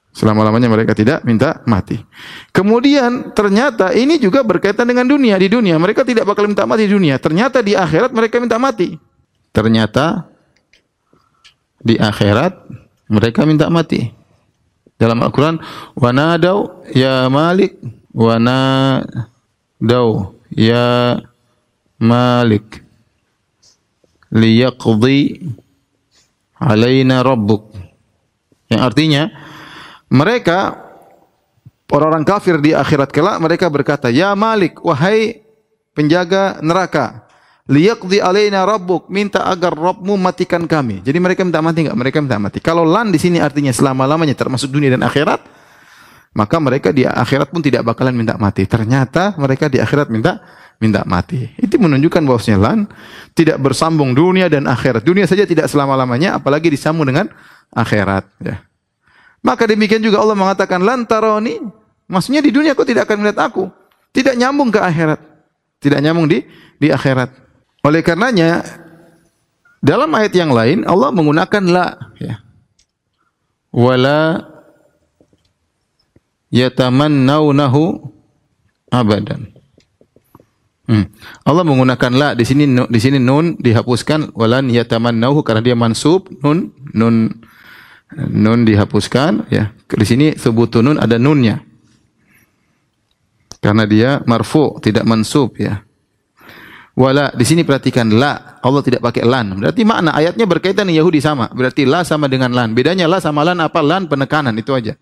[0.10, 2.02] Selama-lamanya mereka tidak minta mati.
[2.50, 5.38] Kemudian ternyata ini juga berkaitan dengan dunia.
[5.38, 7.22] Di dunia mereka tidak bakal minta mati di dunia.
[7.22, 8.98] Ternyata di akhirat mereka minta mati.
[9.54, 10.26] Ternyata
[11.80, 12.54] di akhirat
[13.10, 14.12] mereka minta mati.
[15.00, 15.64] Dalam Al-Quran,
[15.96, 17.80] wanadau ya Malik,
[18.12, 19.26] wanadau
[20.52, 21.16] ya
[21.96, 22.84] Malik,
[24.28, 25.48] liyaqdi
[26.60, 27.72] alaina rabbuk.
[28.68, 29.24] Yang artinya,
[30.10, 30.90] mereka
[31.90, 35.46] orang-orang kafir di akhirat kelak mereka berkata, "Ya Malik, wahai
[35.94, 37.26] penjaga neraka,
[37.70, 41.98] liyaqdi alaina rabbuk, minta agar Rabbmu matikan kami." Jadi mereka minta mati enggak?
[41.98, 42.58] Mereka minta mati.
[42.62, 45.42] Kalau lan di sini artinya selama-lamanya termasuk dunia dan akhirat,
[46.34, 48.66] maka mereka di akhirat pun tidak bakalan minta mati.
[48.66, 50.42] Ternyata mereka di akhirat minta
[50.80, 51.50] minta mati.
[51.60, 52.80] Itu menunjukkan bahwasanya lan
[53.36, 55.04] tidak bersambung dunia dan akhirat.
[55.04, 57.28] Dunia saja tidak selama-lamanya apalagi disambung dengan
[57.74, 58.69] akhirat, ya.
[59.40, 61.64] Maka demikian juga Allah mengatakan lantaroni,
[62.12, 63.72] maksudnya di dunia kau tidak akan melihat aku.
[64.12, 65.20] Tidak nyambung ke akhirat.
[65.80, 66.44] Tidak nyambung di
[66.82, 67.32] di akhirat.
[67.88, 68.66] Oleh karenanya
[69.80, 71.88] dalam ayat yang lain Allah menggunakan la
[72.20, 72.44] ya.
[73.72, 74.44] Wala
[76.52, 77.84] yatamannaunahu
[78.92, 79.54] abadan.
[80.90, 81.06] Hmm.
[81.46, 86.74] Allah menggunakan la di sini di sini nun dihapuskan walan yatamannauhu karena dia mansub nun
[86.98, 87.30] nun
[88.16, 89.74] nun dihapuskan ya.
[89.86, 91.62] Di sini sebut nun ada nunnya.
[93.60, 95.84] Karena dia marfu, tidak mansub ya.
[97.00, 99.56] Wala di sini perhatikan la, Allah tidak pakai lan.
[99.56, 101.48] Berarti makna ayatnya berkaitan dengan Yahudi sama.
[101.52, 102.76] Berarti la sama dengan lan.
[102.76, 103.80] Bedanya la sama lan apa?
[103.80, 104.96] Lan penekanan itu aja.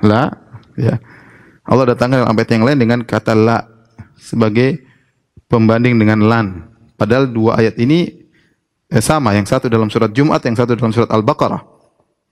[0.00, 0.32] La
[0.76, 0.96] ya.
[1.68, 3.64] Allah datangkan dalam ayat yang lain dengan kata la
[4.16, 4.80] sebagai
[5.52, 6.46] pembanding dengan lan.
[6.96, 8.21] Padahal dua ayat ini
[8.92, 11.64] eh, sama, yang satu dalam surat Jumat, yang satu dalam surat Al-Baqarah.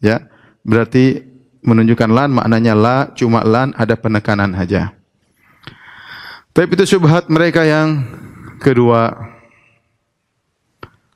[0.05, 0.29] Ya,
[0.61, 1.25] berarti
[1.61, 4.93] menunjukkan lan maknanya la cuma lan ada penekanan saja.
[6.53, 8.05] Tapi itu syubhat mereka yang
[8.61, 9.13] kedua.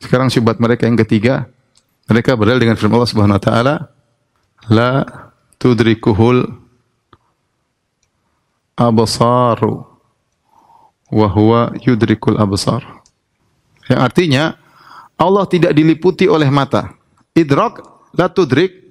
[0.01, 1.49] Sekarang syubhat mereka yang ketiga.
[2.05, 3.75] Mereka berdalil dengan firman Allah Subhanahu wa taala,
[4.69, 4.93] la
[5.57, 6.45] tudrikuhul
[8.77, 9.89] absaru
[11.09, 12.85] wa huwa yudrikul absar.
[13.89, 14.45] Yang artinya
[15.15, 16.95] Allah tidak diliputi oleh mata.
[17.35, 17.83] Idrak
[18.15, 18.85] la tudrik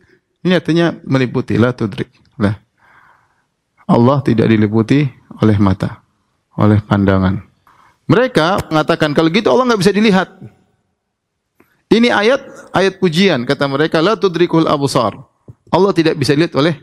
[0.44, 2.12] ini artinya meliputi la tudrik.
[2.36, 2.60] Lah.
[3.88, 5.08] Allah tidak diliputi
[5.40, 6.04] oleh mata,
[6.60, 7.40] oleh pandangan.
[8.04, 10.30] Mereka mengatakan kalau gitu Allah nggak bisa dilihat.
[11.88, 12.42] Ini ayat
[12.76, 15.16] ayat pujian kata mereka la tudrikul absar.
[15.72, 16.76] Allah tidak bisa dilihat oleh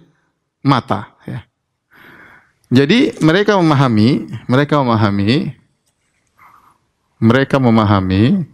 [0.65, 1.13] mata.
[1.29, 1.45] Ya.
[2.73, 5.53] Jadi mereka memahami, mereka memahami,
[7.21, 8.49] mereka memahami,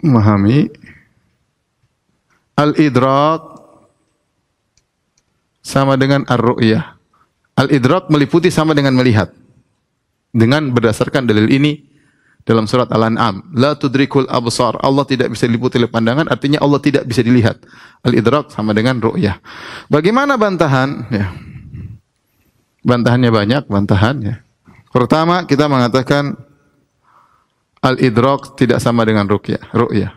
[0.00, 0.68] memahami
[2.56, 3.40] al-idrak
[5.60, 6.96] sama dengan ar-ru'yah.
[7.56, 9.32] Al-idrak meliputi sama dengan melihat.
[10.30, 11.90] Dengan berdasarkan dalil ini
[12.46, 14.80] dalam surat Al-An'am, la tudrikul absar.
[14.80, 17.60] Allah tidak bisa diliputi oleh pandangan, artinya Allah tidak bisa dilihat.
[18.00, 19.36] Al-idrak sama dengan ru'yah.
[19.92, 20.88] Bagaimana bantahan?
[21.12, 21.28] Ya.
[22.80, 24.34] Bantahannya banyak, bantahan ya.
[24.90, 26.34] Pertama, kita mengatakan
[27.80, 29.64] al-idrak tidak sama dengan ru'yah.
[29.72, 30.12] Ru'yah.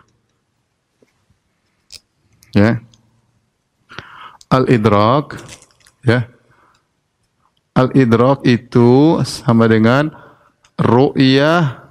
[2.54, 2.78] Ya.
[4.46, 5.42] Al-idrak
[6.06, 6.30] ya
[7.74, 10.14] Al-idrak itu sama dengan
[10.78, 11.90] ru'yah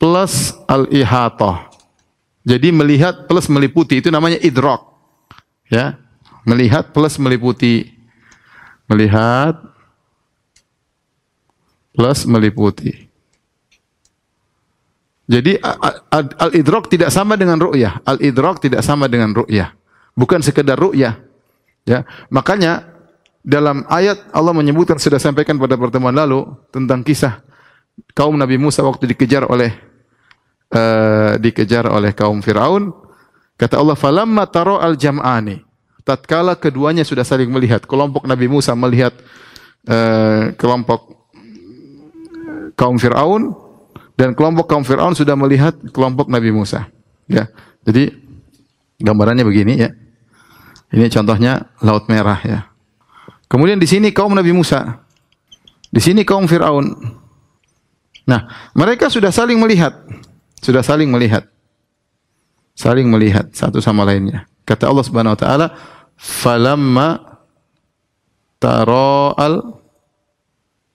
[0.00, 1.68] plus al-ihatah.
[2.40, 4.80] Jadi melihat plus meliputi itu namanya idrak.
[5.68, 6.00] Ya.
[6.48, 7.92] Melihat plus meliputi.
[8.88, 9.60] Melihat
[11.92, 13.11] plus meliputi.
[15.32, 15.56] Jadi
[16.44, 18.04] al-idrak tidak sama dengan ru'yah.
[18.04, 19.72] Al-idrak tidak sama dengan ru'yah.
[20.12, 21.16] Bukan sekedar ru'yah.
[21.88, 22.04] Ya.
[22.28, 22.92] Makanya
[23.40, 27.40] dalam ayat Allah menyebutkan sudah sampaikan pada pertemuan lalu tentang kisah
[28.12, 29.74] kaum Nabi Musa waktu dikejar oleh
[30.70, 32.94] uh, dikejar oleh kaum Firaun
[33.58, 35.58] kata Allah falamma taro al jam'ani
[36.06, 39.10] tatkala keduanya sudah saling melihat kelompok Nabi Musa melihat
[39.90, 41.26] uh, kelompok
[42.78, 43.61] kaum Firaun
[44.22, 46.86] dan kelompok kaum Firaun sudah melihat kelompok Nabi Musa
[47.26, 47.50] ya
[47.82, 48.14] jadi
[49.02, 49.90] gambarannya begini ya
[50.94, 52.72] ini contohnya laut merah ya
[53.52, 55.04] Kemudian di sini kaum Nabi Musa.
[55.92, 56.88] Di sini kaum Firaun.
[58.24, 59.92] Nah, mereka sudah saling melihat.
[60.64, 61.44] Sudah saling melihat.
[62.72, 64.48] Saling melihat satu sama lainnya.
[64.64, 65.66] Kata Allah Subhanahu wa taala,
[66.16, 67.20] "Falamma
[68.56, 69.76] tara'al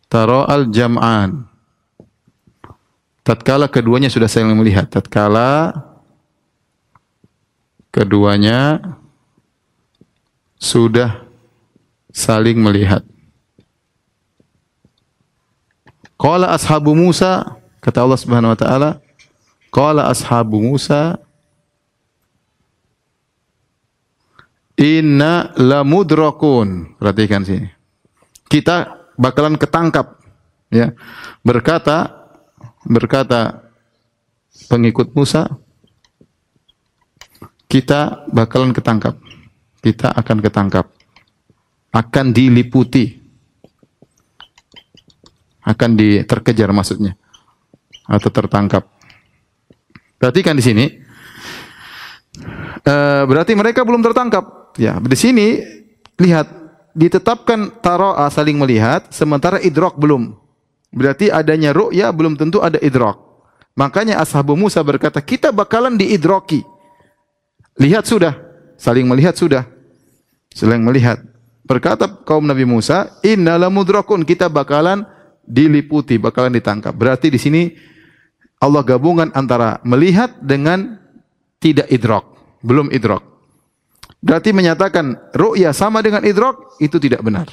[0.10, 1.46] tara'al jam'an."
[3.28, 5.76] Tatkala keduanya sudah saling melihat, tatkala
[7.92, 8.80] keduanya
[10.56, 11.28] sudah
[12.16, 13.04] saling melihat.
[16.16, 18.90] Qala ashabu Musa, kata Allah Subhanahu wa taala,
[19.76, 21.20] qala ashabu Musa
[24.78, 27.02] Inna lamudrakun.
[27.02, 27.66] Perhatikan sini.
[28.46, 30.22] Kita bakalan ketangkap.
[30.70, 30.94] Ya.
[31.42, 32.17] Berkata
[32.88, 33.68] berkata
[34.72, 35.52] pengikut Musa,
[37.68, 39.20] kita bakalan ketangkap.
[39.78, 40.98] Kita akan ketangkap
[41.98, 43.18] akan diliputi
[45.68, 47.20] akan diterkejar maksudnya
[48.08, 48.88] atau tertangkap.
[50.16, 50.86] Perhatikan di sini.
[52.88, 52.96] E,
[53.28, 54.72] berarti mereka belum tertangkap.
[54.80, 55.60] Ya, di sini
[56.24, 56.48] lihat
[56.96, 60.40] ditetapkan taro'a saling melihat sementara idrok belum.
[60.92, 63.46] Berarti adanya ru'ya belum tentu ada idrok.
[63.78, 66.66] Makanya ashabu Musa berkata, kita bakalan diidroki.
[67.78, 68.34] Lihat sudah,
[68.80, 69.70] saling melihat sudah.
[70.50, 71.22] Saling melihat.
[71.68, 75.06] Berkata kaum Nabi Musa, "Inna lamudrakun, kita bakalan
[75.46, 77.70] diliputi, bakalan ditangkap." Berarti di sini
[78.58, 80.98] Allah gabungan antara melihat dengan
[81.62, 82.26] tidak idrak,
[82.66, 83.22] belum idrak.
[84.24, 87.52] Berarti menyatakan ru'yah sama dengan idrak itu tidak benar.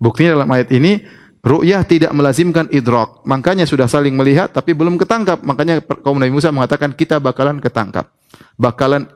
[0.00, 1.04] Buktinya dalam ayat ini
[1.44, 3.22] ru'yah tidak melazimkan idrak.
[3.28, 5.44] Makanya sudah saling melihat tapi belum ketangkap.
[5.44, 8.08] Makanya kaum Nabi Musa mengatakan kita bakalan ketangkap.
[8.56, 9.06] Bakalan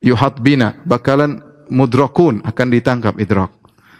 [0.00, 3.50] yuhat bina, bakalan mudrakun akan ditangkap idrak.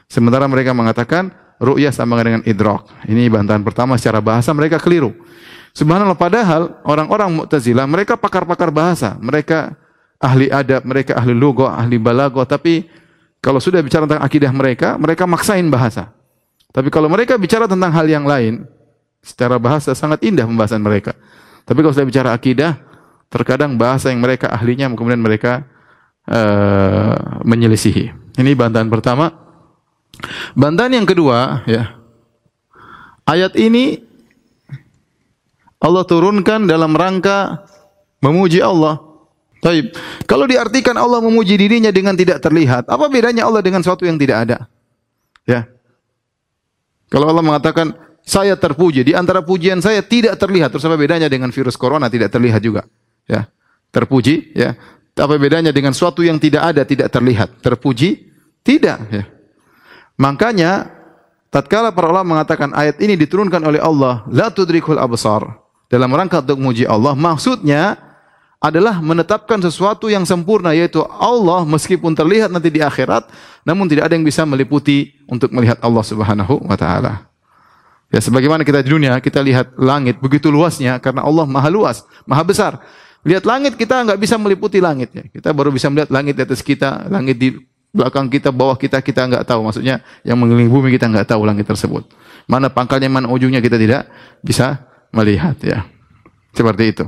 [0.06, 2.86] Sementara mereka mengatakan ru'yah sama dengan idrak.
[3.10, 5.12] Ini bantahan pertama secara bahasa mereka keliru.
[5.74, 9.74] Subhanallah padahal orang-orang Mu'tazilah mereka pakar-pakar bahasa, mereka
[10.22, 12.86] ahli adab, mereka ahli logo, ahli balago, tapi
[13.42, 16.14] kalau sudah bicara tentang akidah mereka, mereka maksain bahasa.
[16.74, 18.66] Tapi kalau mereka bicara tentang hal yang lain,
[19.22, 21.14] secara bahasa sangat indah pembahasan mereka.
[21.62, 22.82] Tapi kalau sudah bicara akidah,
[23.30, 25.62] terkadang bahasa yang mereka ahlinya kemudian mereka
[26.26, 28.10] uh, menyelisihi.
[28.42, 29.30] Ini bantahan pertama.
[30.58, 31.94] Bantahan yang kedua, ya.
[33.24, 34.02] Ayat ini
[35.78, 37.64] Allah turunkan dalam rangka
[38.18, 39.00] memuji Allah.
[39.64, 39.96] Taib.
[40.28, 44.44] Kalau diartikan Allah memuji dirinya dengan tidak terlihat, apa bedanya Allah dengan sesuatu yang tidak
[44.44, 44.58] ada?
[45.48, 45.73] Ya.
[47.12, 47.92] Kalau Allah mengatakan
[48.24, 52.32] saya terpuji, di antara pujian saya tidak terlihat, terus apa bedanya dengan virus corona tidak
[52.32, 52.88] terlihat juga?
[53.28, 53.48] Ya.
[53.92, 54.74] Terpuji, ya.
[55.14, 57.62] Apa bedanya dengan suatu yang tidak ada, tidak terlihat?
[57.62, 58.32] Terpuji?
[58.64, 58.98] Tidak.
[59.12, 59.24] Ya.
[60.16, 60.90] Makanya,
[61.52, 65.60] tatkala para ulama mengatakan ayat ini diturunkan oleh Allah, la tudrikul absar.
[65.86, 68.00] Dalam rangka untuk memuji Allah, maksudnya
[68.64, 73.28] adalah menetapkan sesuatu yang sempurna yaitu Allah meskipun terlihat nanti di akhirat
[73.68, 77.28] namun tidak ada yang bisa meliputi untuk melihat Allah Subhanahu wa taala.
[78.08, 82.40] Ya sebagaimana kita di dunia kita lihat langit begitu luasnya karena Allah Maha luas, Maha
[82.40, 82.80] besar.
[83.24, 85.24] Lihat langit kita nggak bisa meliputi langit ya.
[85.28, 87.56] Kita baru bisa melihat langit di atas kita, langit di
[87.92, 89.60] belakang kita, bawah kita kita nggak tahu.
[89.64, 92.08] Maksudnya yang mengelilingi bumi kita nggak tahu langit tersebut.
[92.48, 94.08] Mana pangkalnya, mana ujungnya kita tidak
[94.40, 95.88] bisa melihat ya.
[96.52, 97.04] Seperti itu.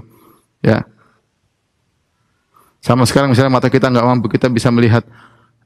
[0.65, 0.85] Ya.
[2.87, 5.03] Sama sekarang misalnya mata kita nggak mampu, kita bisa melihat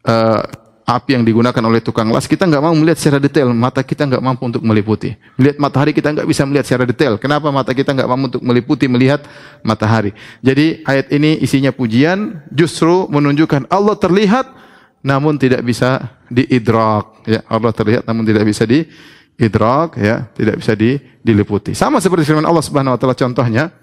[0.09, 0.41] uh,
[0.89, 4.25] api yang digunakan oleh tukang las, kita nggak mau melihat secara detail, mata kita nggak
[4.25, 5.13] mampu untuk meliputi.
[5.37, 7.21] Melihat matahari kita nggak bisa melihat secara detail.
[7.21, 9.21] Kenapa mata kita nggak mampu untuk meliputi melihat
[9.61, 10.17] matahari?
[10.41, 14.49] Jadi ayat ini isinya pujian, justru menunjukkan Allah terlihat,
[15.05, 17.21] namun tidak bisa diidrak.
[17.29, 21.77] Ya, Allah terlihat, namun tidak bisa diidrak, ya, tidak bisa di, diliputi.
[21.77, 23.77] Sama seperti firman Allah Subhanahu Wa Taala contohnya,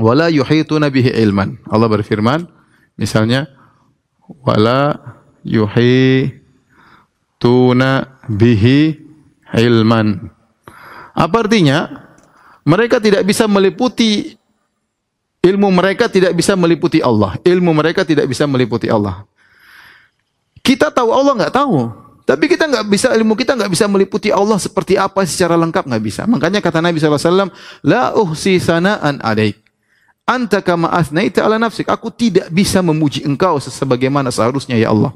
[0.00, 1.60] wala yuhituna bihi ilman.
[1.68, 2.48] Allah berfirman
[2.96, 3.52] misalnya
[4.40, 4.96] wala
[5.44, 6.40] yuhituna
[8.24, 8.96] bihi
[9.60, 10.32] ilman.
[11.12, 12.08] Apa artinya?
[12.64, 14.36] Mereka tidak bisa meliputi
[15.40, 17.36] ilmu mereka tidak bisa meliputi Allah.
[17.40, 19.24] Ilmu mereka tidak bisa meliputi Allah.
[20.60, 21.88] Kita tahu Allah nggak tahu.
[22.28, 26.04] Tapi kita nggak bisa ilmu kita nggak bisa meliputi Allah seperti apa secara lengkap nggak
[26.04, 26.28] bisa.
[26.30, 27.50] Makanya kata Nabi SAW,
[27.82, 29.69] la uhsi sanaan alaik
[30.30, 31.90] anta kama asnaita ala nafsik.
[31.90, 35.10] Aku tidak bisa memuji engkau sebagaimana seharusnya ya Allah.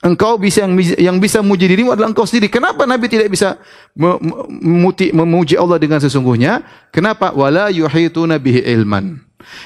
[0.00, 2.48] Engkau bisa yang, yang bisa memuji dirimu adalah engkau sendiri.
[2.48, 3.60] Kenapa Nabi tidak bisa
[5.12, 6.64] memuji Allah dengan sesungguhnya?
[6.94, 7.34] Kenapa?
[7.36, 9.20] Wala yuhituna bihi ilman.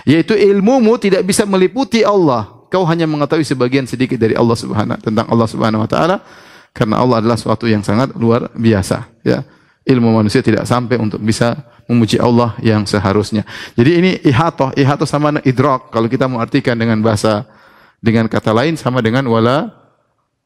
[0.09, 2.49] Yaitu ilmumu tidak bisa meliputi Allah.
[2.73, 6.25] Kau hanya mengetahui sebagian sedikit dari Allah Subhanahu tentang Allah Subhanahu wa taala
[6.73, 9.45] karena Allah adalah suatu yang sangat luar biasa, ya.
[9.83, 11.59] Ilmu manusia tidak sampai untuk bisa
[11.90, 13.42] memuji Allah yang seharusnya.
[13.75, 15.90] Jadi ini ihatoh, ihatoh sama idrak.
[15.90, 17.51] Kalau kita mengartikan dengan bahasa
[17.99, 19.75] dengan kata lain sama dengan wala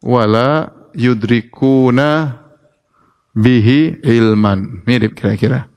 [0.01, 2.41] wala yudrikuna
[3.37, 4.81] bihi ilman.
[4.89, 5.69] Mirip kira-kira.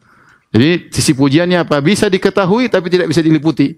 [0.55, 1.83] Jadi sisi pujiannya apa?
[1.83, 3.75] Bisa diketahui tapi tidak bisa diliputi.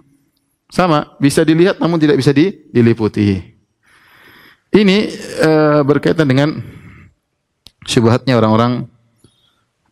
[0.72, 3.44] Sama, bisa dilihat namun tidak bisa diliputi.
[4.72, 4.98] Ini
[5.44, 6.64] uh, berkaitan dengan
[7.84, 8.88] syubhatnya orang-orang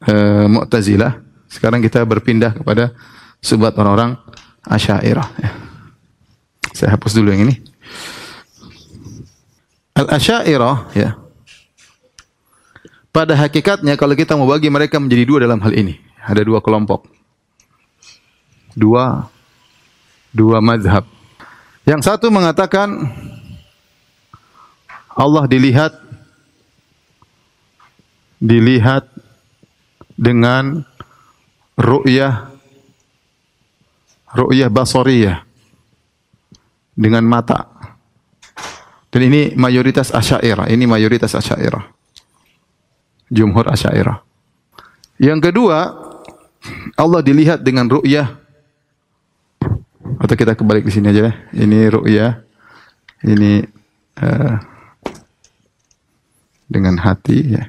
[0.05, 2.93] uh, Mu'tazilah sekarang kita berpindah kepada
[3.41, 4.15] subat orang-orang
[4.69, 5.51] Asy'ariyah ya.
[6.77, 7.57] Saya hapus dulu yang ini.
[9.97, 11.17] Al-Asy'ariyah ya.
[13.09, 17.09] Pada hakikatnya kalau kita mau bagi mereka menjadi dua dalam hal ini, ada dua kelompok.
[18.77, 19.25] Dua
[20.29, 21.03] dua mazhab.
[21.89, 23.09] Yang satu mengatakan
[25.17, 25.97] Allah dilihat
[28.37, 29.09] dilihat
[30.19, 30.83] dengan
[31.79, 32.51] ru'yah
[34.35, 35.47] ru'yah basariyah
[36.99, 37.71] dengan mata.
[39.09, 41.87] Dan ini mayoritas Asy'ariyah, ini mayoritas Asy'ariyah.
[43.31, 44.21] Jumhur Asy'ariyah.
[45.17, 45.79] Yang kedua,
[46.99, 48.37] Allah dilihat dengan ru'yah
[50.19, 51.33] atau kita kembali ke sini aja ya.
[51.55, 52.31] Ini ru'yah.
[53.19, 53.51] Ini
[54.19, 54.55] uh,
[56.69, 57.63] dengan hati ya.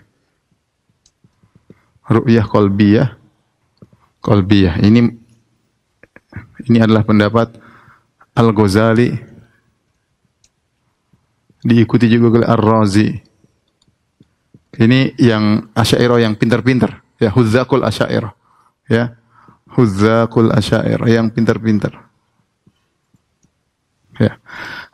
[2.10, 3.20] Ru'yah qalbiyah
[4.20, 4.82] qalbiyah.
[4.84, 5.00] Ini
[6.68, 7.56] ini adalah pendapat
[8.36, 9.16] Al-Ghazali
[11.64, 13.08] diikuti juga oleh Ar-Razi.
[14.80, 18.32] Ini yang Asy'ariyah yang pintar-pintar, ya Huzzaqul Asy'ariyah.
[18.88, 19.18] Ya.
[19.76, 22.06] Huzzaqul Asy'ariyah yang pintar-pintar.
[24.20, 24.36] Ya.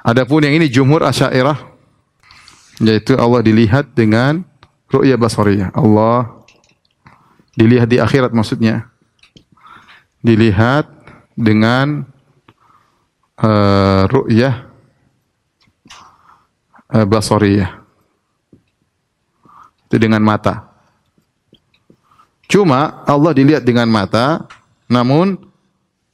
[0.03, 1.77] Adapun yang ini jumhur Asy'ariyah
[2.83, 4.45] yaitu Allah dilihat dengan
[4.93, 5.73] ru'ya basariyah.
[5.73, 6.36] Allah
[7.57, 8.93] dilihat di akhirat maksudnya
[10.27, 10.91] dilihat
[11.37, 12.03] dengan
[13.39, 14.67] uh, ru'yah
[16.91, 17.85] uh, basoriyah.
[19.87, 20.67] Itu dengan mata.
[22.51, 24.51] Cuma Allah dilihat dengan mata,
[24.91, 25.39] namun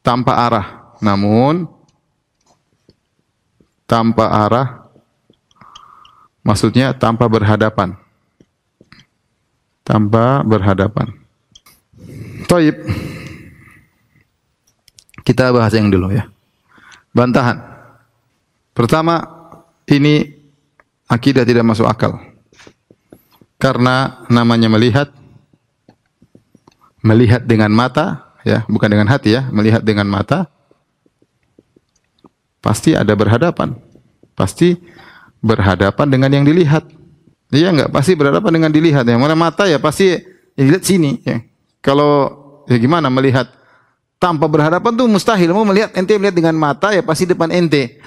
[0.04, 0.66] tanpa arah.
[1.02, 1.66] Namun
[3.88, 4.68] tanpa arah,
[6.44, 7.96] maksudnya tanpa berhadapan.
[9.82, 11.21] Tanpa berhadapan.
[12.52, 12.76] Taib.
[15.24, 16.28] Kita bahas yang dulu ya.
[17.16, 17.56] Bantahan.
[18.76, 19.24] Pertama,
[19.88, 20.36] ini
[21.08, 22.20] akidah tidak masuk akal.
[23.56, 25.08] Karena namanya melihat
[27.00, 30.52] melihat dengan mata ya, bukan dengan hati ya, melihat dengan mata
[32.60, 33.80] pasti ada berhadapan.
[34.36, 34.76] Pasti
[35.40, 36.84] berhadapan dengan yang dilihat.
[37.48, 37.88] Iya enggak?
[37.96, 39.08] Pasti berhadapan dengan dilihat.
[39.08, 40.12] Yang mana mata ya pasti
[40.52, 41.40] ya dilihat sini ya.
[41.80, 42.41] Kalau
[42.72, 43.52] ya gimana melihat
[44.16, 45.52] tanpa berhadapan tuh mustahil.
[45.52, 48.00] Mau melihat ente melihat dengan mata ya pasti depan ente.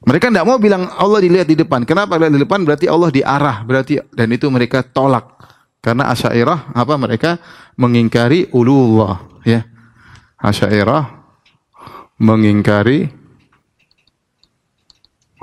[0.00, 1.84] Mereka tidak mau bilang Allah dilihat di depan.
[1.84, 2.64] Kenapa lihat di depan?
[2.64, 3.62] Berarti Allah diarah.
[3.68, 5.36] Berarti dan itu mereka tolak.
[5.80, 7.30] Karena Asy'ariyah apa mereka
[7.76, 9.64] mengingkari ulullah ya.
[10.40, 11.04] Asy'ariyah
[12.20, 13.08] mengingkari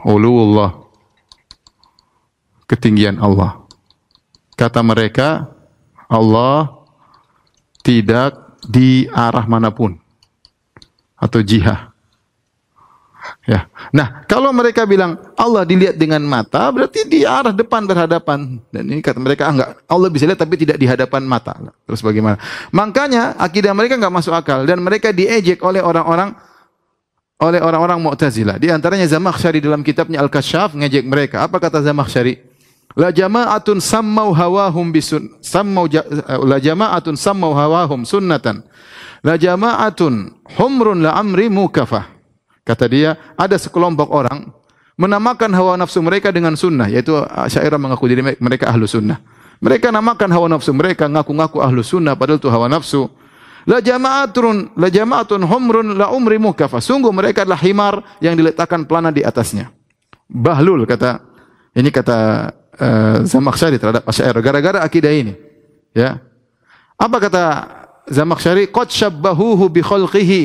[0.05, 0.73] ulullah
[2.69, 3.65] ketinggian Allah.
[4.57, 5.53] Kata mereka
[6.09, 6.76] Allah
[7.87, 9.95] tidak di arah mana pun
[11.15, 11.95] atau jihah.
[13.47, 13.67] Ya.
[13.95, 18.59] Nah, kalau mereka bilang Allah dilihat dengan mata, berarti di arah depan berhadapan.
[18.71, 21.55] Dan ini kata mereka ah, enggak, Allah bisa lihat tapi tidak di hadapan mata.
[21.87, 22.35] Terus bagaimana?
[22.75, 26.35] Makanya akidah mereka enggak masuk akal dan mereka diejek oleh orang-orang
[27.37, 28.57] oleh orang-orang Mu'tazilah.
[28.59, 31.47] Di antaranya Zamakhsyari dalam kitabnya Al-Kasyaf ngejek mereka.
[31.47, 32.56] Apa kata Zamakhsyari?
[32.95, 35.89] La jama'atun sammau hawahum bisun sammau
[36.47, 38.63] la jama'atun sammau hawahum sunnatan.
[39.25, 42.07] La jama'atun humrun la amri mukafah.
[42.67, 44.51] Kata dia, ada sekelompok orang
[44.99, 47.15] menamakan hawa nafsu mereka dengan sunnah, yaitu
[47.47, 49.23] syairah mengaku diri mereka ahlu sunnah.
[49.63, 53.07] Mereka namakan hawa nafsu mereka ngaku-ngaku ahlu sunnah, padahal itu hawa nafsu.
[53.69, 56.81] La jama'atun, la jama'atun humrun la umri mukafa.
[56.83, 59.71] Sungguh mereka adalah himar yang diletakkan pelana di atasnya.
[60.27, 61.23] Bahlul kata,
[61.71, 65.33] ini kata uh, Zamakhsyari terhadap Asy'ariyah gara-gara akidah ini.
[65.91, 66.21] Ya.
[66.97, 67.43] Apa kata
[68.09, 68.69] Zamakhsyari?
[68.69, 70.41] Qad syabbahuhu bi khalqihi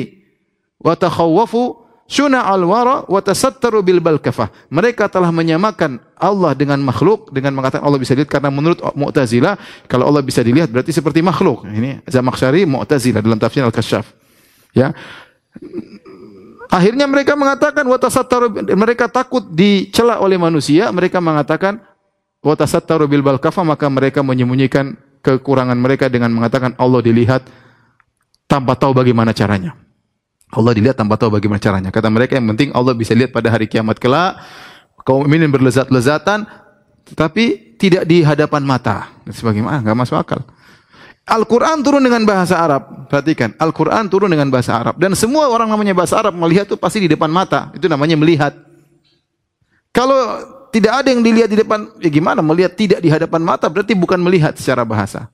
[0.83, 4.51] wa takhawwafu Syuna al-wara wa tasattaru bil balkafah.
[4.67, 9.55] Mereka telah menyamakan Allah dengan makhluk dengan mengatakan Allah bisa dilihat karena menurut Mu'tazilah
[9.87, 11.63] kalau Allah bisa dilihat berarti seperti makhluk.
[11.63, 14.05] Ini Zamakhsyari Mu'tazilah dalam tafsir Al-Kasyaf.
[14.75, 14.91] Ya.
[16.67, 21.79] Akhirnya mereka mengatakan wa tasattaru mereka takut dicela oleh manusia, mereka mengatakan
[22.43, 27.47] wa tasattaru bil balkafah maka mereka menyembunyikan kekurangan mereka dengan mengatakan Allah dilihat
[28.45, 29.73] tanpa tahu bagaimana caranya.
[30.53, 31.89] Allah dilihat tanpa tahu bagaimana caranya.
[31.89, 34.37] Kata mereka yang penting Allah bisa lihat pada hari kiamat kelak.
[35.01, 36.45] Kaum mukminin berlezat-lezatan
[37.09, 39.09] tetapi tidak di hadapan mata.
[39.25, 40.45] Sebagaimana enggak masuk akal.
[41.23, 43.07] Al-Quran turun dengan bahasa Arab.
[43.07, 44.99] Perhatikan, Al-Quran turun dengan bahasa Arab.
[44.99, 47.71] Dan semua orang namanya bahasa Arab melihat itu pasti di depan mata.
[47.71, 48.51] Itu namanya melihat.
[49.95, 50.19] Kalau
[50.73, 52.41] tidak ada yang dilihat di depan, ya gimana?
[52.41, 55.29] Melihat tidak di hadapan mata berarti bukan melihat secara bahasa.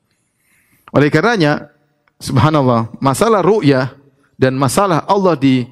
[0.91, 1.71] Oleh karenanya,
[2.19, 3.95] subhanallah, masalah ru'yah
[4.35, 5.63] dan masalah Allah di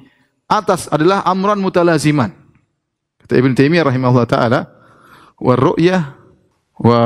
[0.48, 2.32] atas adalah amran mutalaziman.
[3.20, 4.60] Kata Ibn Taimiyah rahimahullah taala,
[5.36, 6.16] wa ru'yah
[6.80, 7.00] wa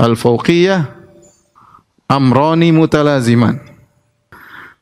[0.00, 0.88] al-fauqiyah
[2.08, 3.60] amrani mutalaziman.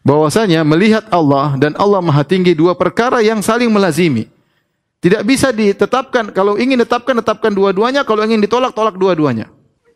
[0.00, 4.30] Bahwasanya melihat Allah dan Allah Maha Tinggi dua perkara yang saling melazimi.
[5.01, 9.48] Tidak bisa ditetapkan kalau ingin tetapkan tetapkan dua-duanya, kalau ingin ditolak tolak dua-duanya.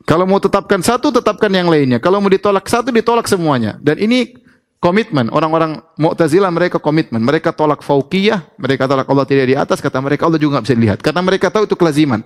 [0.05, 1.97] Kalau mau tetapkan satu tetapkan yang lainnya.
[2.01, 3.81] Kalau mau ditolak satu ditolak semuanya.
[3.81, 4.37] Dan ini
[4.81, 5.33] komitmen.
[5.33, 7.25] Orang-orang Mu'tazilah mereka komitmen.
[7.25, 10.75] Mereka tolak fauqiyah, mereka tolak Allah tidak di atas, kata mereka Allah juga tidak bisa
[10.77, 10.99] dilihat.
[11.01, 12.21] Karena mereka tahu itu kelaziman.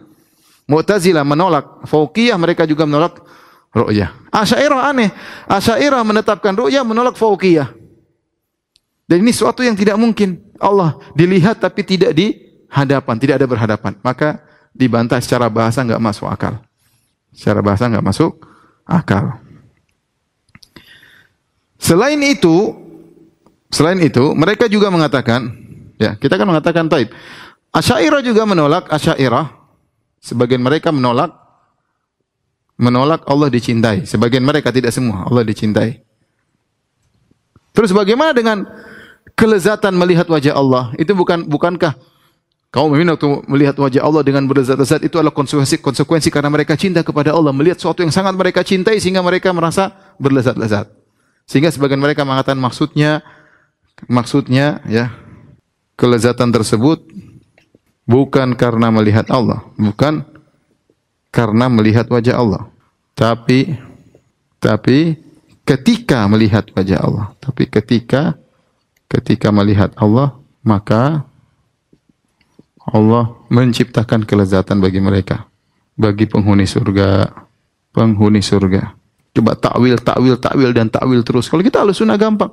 [0.67, 3.23] Mu'tazilah menolak fauqiyah, mereka juga menolak
[3.71, 4.11] ru'yah.
[4.35, 5.11] Asy'ariyah aneh.
[5.47, 7.71] Asy'ariyah menetapkan ru'yah, menolak fauqiyah.
[9.07, 10.51] Dan ini suatu yang tidak mungkin.
[10.59, 13.93] Allah dilihat tapi tidak di hadapan, tidak ada berhadapan.
[14.05, 14.41] Maka
[14.77, 16.61] dibantah secara bahasa enggak masuk akal.
[17.33, 18.39] Secara bahasa enggak masuk
[18.85, 19.41] akal.
[21.79, 22.75] Selain itu,
[23.71, 25.47] selain itu, mereka juga mengatakan,
[25.97, 27.09] ya, kita kan mengatakan taib.
[27.73, 29.55] Asyairah juga menolak Asyairah.
[30.19, 31.31] Sebagian mereka menolak
[32.79, 34.07] menolak Allah dicintai.
[34.07, 36.03] Sebagian mereka tidak semua Allah dicintai.
[37.75, 38.67] Terus bagaimana dengan
[39.39, 40.91] kelezatan melihat wajah Allah?
[40.99, 41.95] Itu bukan bukankah
[42.69, 47.01] kaum mukminin waktu melihat wajah Allah dengan berlezat-lezat itu adalah konsekuensi konsekuensi karena mereka cinta
[47.01, 50.93] kepada Allah, melihat sesuatu yang sangat mereka cintai sehingga mereka merasa berlezat-lezat.
[51.49, 53.25] Sehingga sebagian mereka mengatakan maksudnya
[54.05, 55.17] maksudnya ya
[55.97, 57.09] kelezatan tersebut
[58.05, 60.29] bukan karena melihat Allah, bukan
[61.33, 62.69] karena melihat wajah Allah,
[63.17, 63.81] tapi
[64.61, 65.17] tapi
[65.65, 68.37] ketika melihat wajah Allah, tapi ketika
[69.09, 71.28] ketika melihat Allah maka
[72.89, 75.45] Allah menciptakan kelezatan bagi mereka,
[75.97, 77.29] bagi penghuni surga,
[77.93, 78.97] penghuni surga.
[79.37, 81.47] Coba takwil, takwil, takwil dan takwil terus.
[81.47, 82.51] Kalau kita halus sunnah gampang.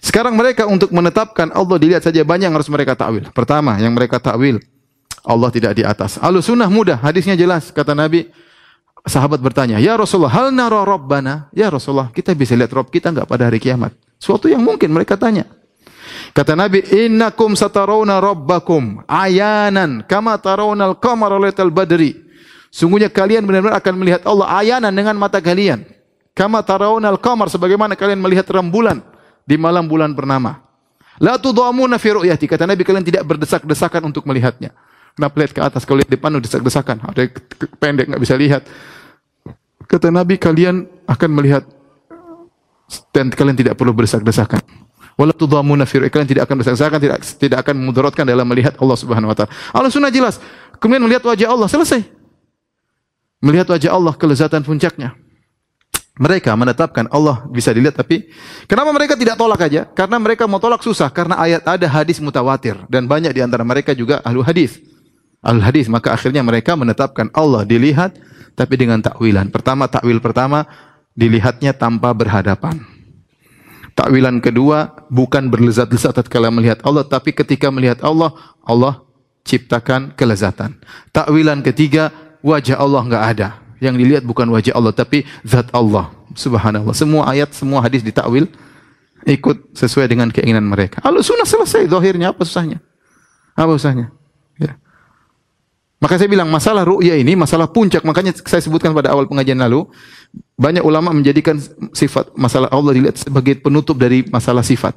[0.00, 3.28] Sekarang mereka untuk menetapkan Allah dilihat saja banyak yang harus mereka takwil.
[3.30, 4.58] Pertama, yang mereka takwil
[5.26, 6.22] Allah tidak di atas.
[6.22, 7.74] Halus sunnah mudah, hadisnya jelas.
[7.74, 8.30] Kata Nabi,
[9.02, 11.50] sahabat bertanya, Ya Rasulullah, hal nara Rabbana?
[11.50, 13.94] Ya Rasulullah, kita bisa lihat Rabb kita enggak pada hari kiamat?
[14.22, 15.50] Suatu yang mungkin mereka tanya.
[16.36, 22.12] Kata Nabi, Innakum satarawna Rabbakum ayanan kama tarawnal qamara lailatal badri.
[22.68, 25.88] Sungguhnya kalian benar-benar akan melihat Allah ayanan dengan mata kalian.
[26.36, 29.00] Kama tarawunal qamar sebagaimana kalian melihat rembulan
[29.48, 30.60] di malam bulan purnama.
[31.16, 32.44] La tudhamuna fi ru'yati.
[32.44, 34.76] Kata Nabi kalian tidak berdesak-desakan untuk melihatnya.
[35.16, 35.88] Kenapa lihat ke atas?
[35.88, 37.00] Kalau lihat depan udah desak-desakan.
[37.16, 37.32] Ada
[37.80, 38.68] pendek nggak bisa lihat.
[39.88, 41.64] Kata Nabi kalian akan melihat
[43.16, 44.85] dan kalian tidak perlu berdesak-desakan.
[45.16, 45.96] Wala tudhamuna fi.
[46.12, 49.50] Kalian tidak akan berdesak-desakan, tidak tidak akan memudaratkan dalam melihat Allah Subhanahu wa taala.
[49.72, 50.36] Allah sunnah jelas.
[50.76, 52.04] Kemudian melihat wajah Allah selesai.
[53.40, 55.16] Melihat wajah Allah kelezatan puncaknya.
[56.16, 58.32] Mereka menetapkan Allah bisa dilihat tapi
[58.64, 59.84] kenapa mereka tidak tolak aja?
[59.84, 63.92] Karena mereka mau tolak susah karena ayat ada hadis mutawatir dan banyak di antara mereka
[63.92, 64.80] juga ahlu hadis.
[65.44, 68.16] Ahlu hadis maka akhirnya mereka menetapkan Allah dilihat
[68.56, 69.52] tapi dengan takwilan.
[69.52, 70.64] Pertama takwil pertama
[71.12, 72.95] dilihatnya tanpa berhadapan.
[73.96, 79.00] Takwilan kedua bukan berlezat-lezat tatkala melihat Allah tapi ketika melihat Allah Allah
[79.48, 80.76] ciptakan kelezatan.
[81.16, 82.12] Takwilan ketiga
[82.44, 83.48] wajah Allah enggak ada
[83.80, 86.12] yang dilihat bukan wajah Allah tapi zat Allah.
[86.36, 86.92] Subhanallah.
[86.92, 88.52] Semua ayat, semua hadis ditakwil
[89.24, 91.00] ikut sesuai dengan keinginan mereka.
[91.00, 92.78] Kalau sunnah selesai, zahirnya apa susahnya?
[93.56, 94.12] Apa susahnya?
[95.96, 98.04] Maka saya bilang masalah ru'ya ini masalah puncak.
[98.04, 99.88] Makanya saya sebutkan pada awal pengajian lalu,
[100.60, 101.56] banyak ulama menjadikan
[101.96, 104.92] sifat masalah Allah dilihat sebagai penutup dari masalah sifat.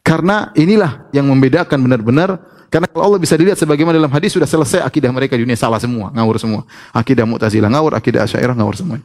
[0.00, 2.40] Karena inilah yang membedakan benar-benar
[2.72, 5.78] karena kalau Allah bisa dilihat sebagaimana dalam hadis sudah selesai akidah mereka di dunia salah
[5.78, 6.66] semua, ngawur semua.
[6.90, 8.98] Akidah Mu'tazilah ngawur, akidah Asy'ariyah ngawur semua.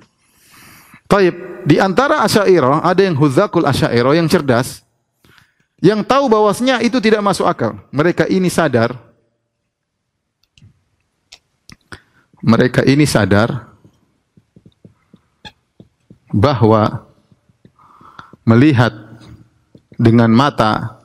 [1.05, 1.35] Taib,
[1.67, 4.81] di antara Asy'ariyah ada yang hudzakul Asy'ariyah yang cerdas
[5.79, 7.79] yang tahu bahwasanya itu tidak masuk akal.
[7.91, 9.08] Mereka ini sadar
[12.39, 13.67] mereka ini sadar
[16.31, 17.03] bahwa
[18.47, 18.93] melihat
[19.99, 20.99] dengan mata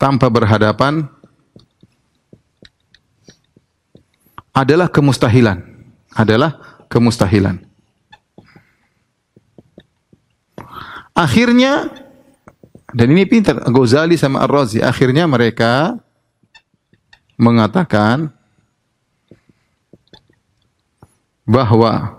[0.00, 1.06] tanpa berhadapan
[4.56, 5.60] adalah kemustahilan.
[6.12, 6.60] Adalah
[6.92, 7.64] kemustahilan.
[11.12, 11.92] Akhirnya
[12.92, 15.96] dan ini pintar Ghazali sama Ar-Razi akhirnya mereka
[17.40, 18.32] mengatakan
[21.42, 22.18] bahwa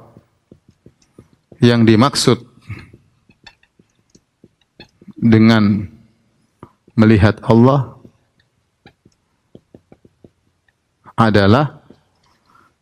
[1.64, 2.44] yang dimaksud
[5.16, 5.88] dengan
[7.00, 7.96] melihat Allah
[11.16, 11.80] adalah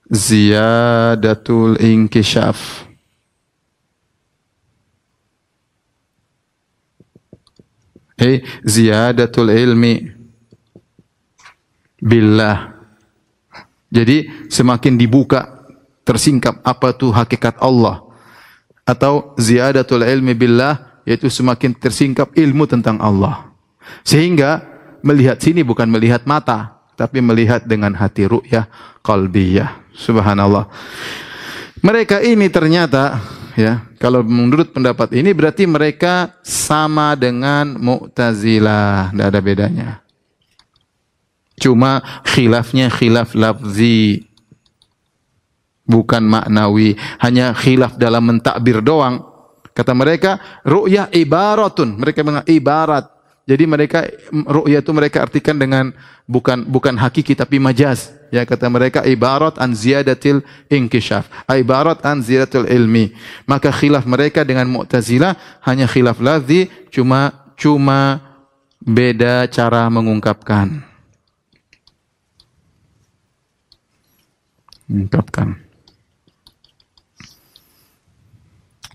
[0.10, 2.90] ziyadatul inkishaf.
[8.22, 10.10] Eh, ziyadatul ilmi
[12.02, 12.74] billah.
[13.92, 15.61] Jadi semakin dibuka
[16.02, 18.02] tersingkap apa itu hakikat Allah
[18.86, 23.50] atau ziyadatul ilmi billah yaitu semakin tersingkap ilmu tentang Allah.
[24.06, 24.62] Sehingga
[25.02, 28.70] melihat sini bukan melihat mata, tapi melihat dengan hati ru'yah
[29.02, 29.82] qalbiyah.
[29.98, 30.70] Subhanallah.
[31.82, 33.18] Mereka ini ternyata
[33.58, 39.90] ya, kalau menurut pendapat ini berarti mereka sama dengan Mu'tazilah, tidak ada bedanya.
[41.58, 44.31] Cuma khilafnya khilaf lafzi
[45.86, 49.26] bukan maknawi, hanya khilaf dalam mentakbir doang.
[49.72, 51.96] Kata mereka, ru'yah ibaratun.
[52.00, 53.06] Mereka mengatakan ibarat.
[53.50, 55.92] Jadi mereka ru'ya itu mereka artikan dengan
[56.30, 58.14] bukan bukan hakiki tapi majaz.
[58.32, 60.40] Ya kata mereka ibarat an ziyadatil
[60.72, 61.28] inkishaf.
[61.50, 63.12] Ibarat an ziyadatil ilmi.
[63.44, 65.36] Maka khilaf mereka dengan Mu'tazilah
[65.68, 68.24] hanya khilaf lafzi cuma cuma
[68.80, 70.80] beda cara mengungkapkan.
[74.88, 75.71] Mengungkapkan.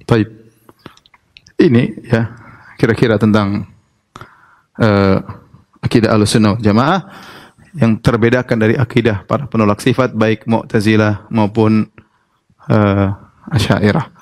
[0.06, 0.28] Baik.
[1.58, 2.30] Ini ya
[2.78, 3.66] kira-kira tentang
[4.78, 5.18] uh,
[5.82, 7.00] akidah Ahlussunnah Jamaah
[7.74, 11.90] yang terbedakan dari akidah para penolak sifat baik Mu'tazilah maupun
[12.70, 13.08] uh,
[13.50, 14.14] Asy'ariyah.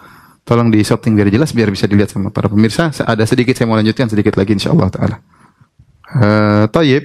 [0.45, 2.89] Tolong di setting biar jelas biar bisa dilihat sama para pemirsa.
[2.89, 5.17] Ada sedikit saya mau lanjutkan sedikit lagi insyaallah taala.
[6.17, 7.05] Uh, Tayyib.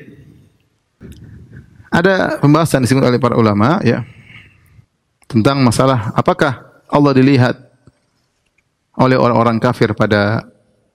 [1.89, 4.05] Ada pembahasan disebut oleh para ulama ya
[5.25, 7.68] tentang masalah apakah Allah dilihat
[8.99, 10.43] oleh orang-orang kafir pada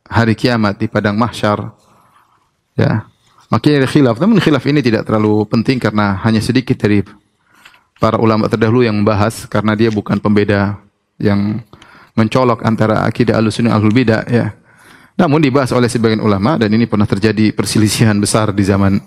[0.05, 1.73] hari kiamat di padang mahsyar
[2.75, 3.07] Ya.
[3.51, 4.17] Makanya ada khilaf.
[4.19, 7.07] Namun khilaf ini tidak terlalu penting karena hanya sedikit dari
[8.03, 10.83] para ulama terdahulu yang membahas karena dia bukan pembeda
[11.23, 11.63] yang
[12.19, 14.51] mencolok antara akidah Ahlussunnah Ahlul Bidah ya.
[15.15, 18.99] Namun dibahas oleh sebagian ulama dan ini pernah terjadi perselisihan besar di zaman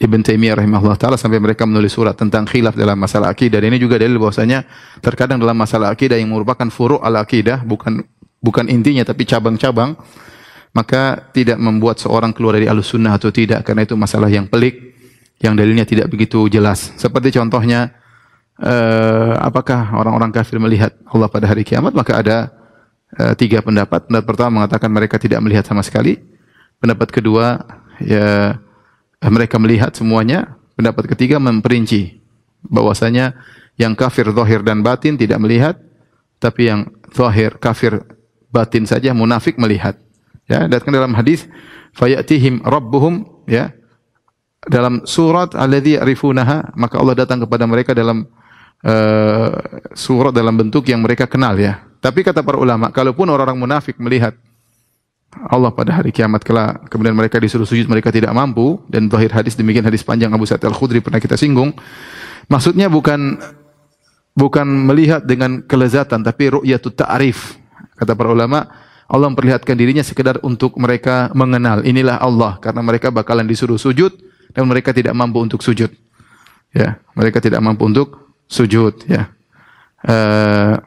[0.00, 3.60] Ibn Taimiyah rahimahullah taala sampai mereka menulis surat tentang khilaf dalam masalah akidah.
[3.60, 4.64] Dan ini juga dalil bahwasanya
[5.04, 8.00] terkadang dalam masalah akidah yang merupakan furu' al akidah bukan
[8.40, 9.96] bukan intinya tapi cabang-cabang
[10.72, 14.96] maka tidak membuat seorang keluar dari alus sunnah atau tidak karena itu masalah yang pelik
[15.40, 17.96] yang dalilnya tidak begitu jelas seperti contohnya
[18.60, 22.38] uh, apakah orang-orang kafir melihat Allah pada hari kiamat maka ada
[23.16, 24.06] uh, tiga pendapat.
[24.06, 26.20] Pendapat pertama mengatakan mereka tidak melihat sama sekali.
[26.78, 27.60] Pendapat kedua
[28.02, 28.56] ya
[29.24, 30.56] mereka melihat semuanya.
[30.78, 32.20] Pendapat ketiga memperinci
[32.64, 33.36] bahwasanya
[33.76, 35.76] yang kafir zahir dan batin tidak melihat,
[36.40, 38.00] tapi yang zahir kafir
[38.50, 39.96] batin saja munafik melihat.
[40.50, 41.46] Ya, datang dalam hadis
[41.94, 43.70] fayatihim rabbuhum ya
[44.66, 48.26] dalam surat alladzi ya'rifunaha maka Allah datang kepada mereka dalam
[48.82, 49.50] uh,
[49.94, 51.86] surat dalam bentuk yang mereka kenal ya.
[52.00, 54.32] Tapi kata para ulama, kalaupun orang-orang munafik melihat
[55.30, 59.54] Allah pada hari kiamat kelak kemudian mereka disuruh sujud mereka tidak mampu dan zahir hadis
[59.54, 61.70] demikian hadis panjang Abu Sa'id Al-Khudri pernah kita singgung
[62.50, 63.38] maksudnya bukan
[64.34, 67.54] bukan melihat dengan kelezatan tapi ru'yatut ta'rif
[68.00, 68.64] kata para ulama
[69.10, 71.82] Allah memperlihatkan dirinya sekedar untuk mereka mengenal.
[71.82, 74.14] Inilah Allah karena mereka bakalan disuruh sujud
[74.54, 75.92] dan mereka tidak mampu untuk sujud.
[76.72, 79.28] Ya mereka tidak mampu untuk sujud ya.
[80.00, 80.80] Uh,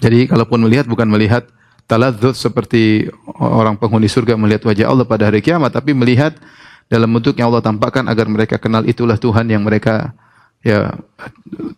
[0.00, 1.50] jadi kalaupun melihat bukan melihat
[1.90, 3.10] taladzuz seperti
[3.42, 6.38] orang penghuni surga melihat wajah Allah pada hari kiamat tapi melihat
[6.86, 10.14] dalam bentuk yang Allah tampakkan agar mereka kenal itulah Tuhan yang mereka
[10.62, 10.94] ya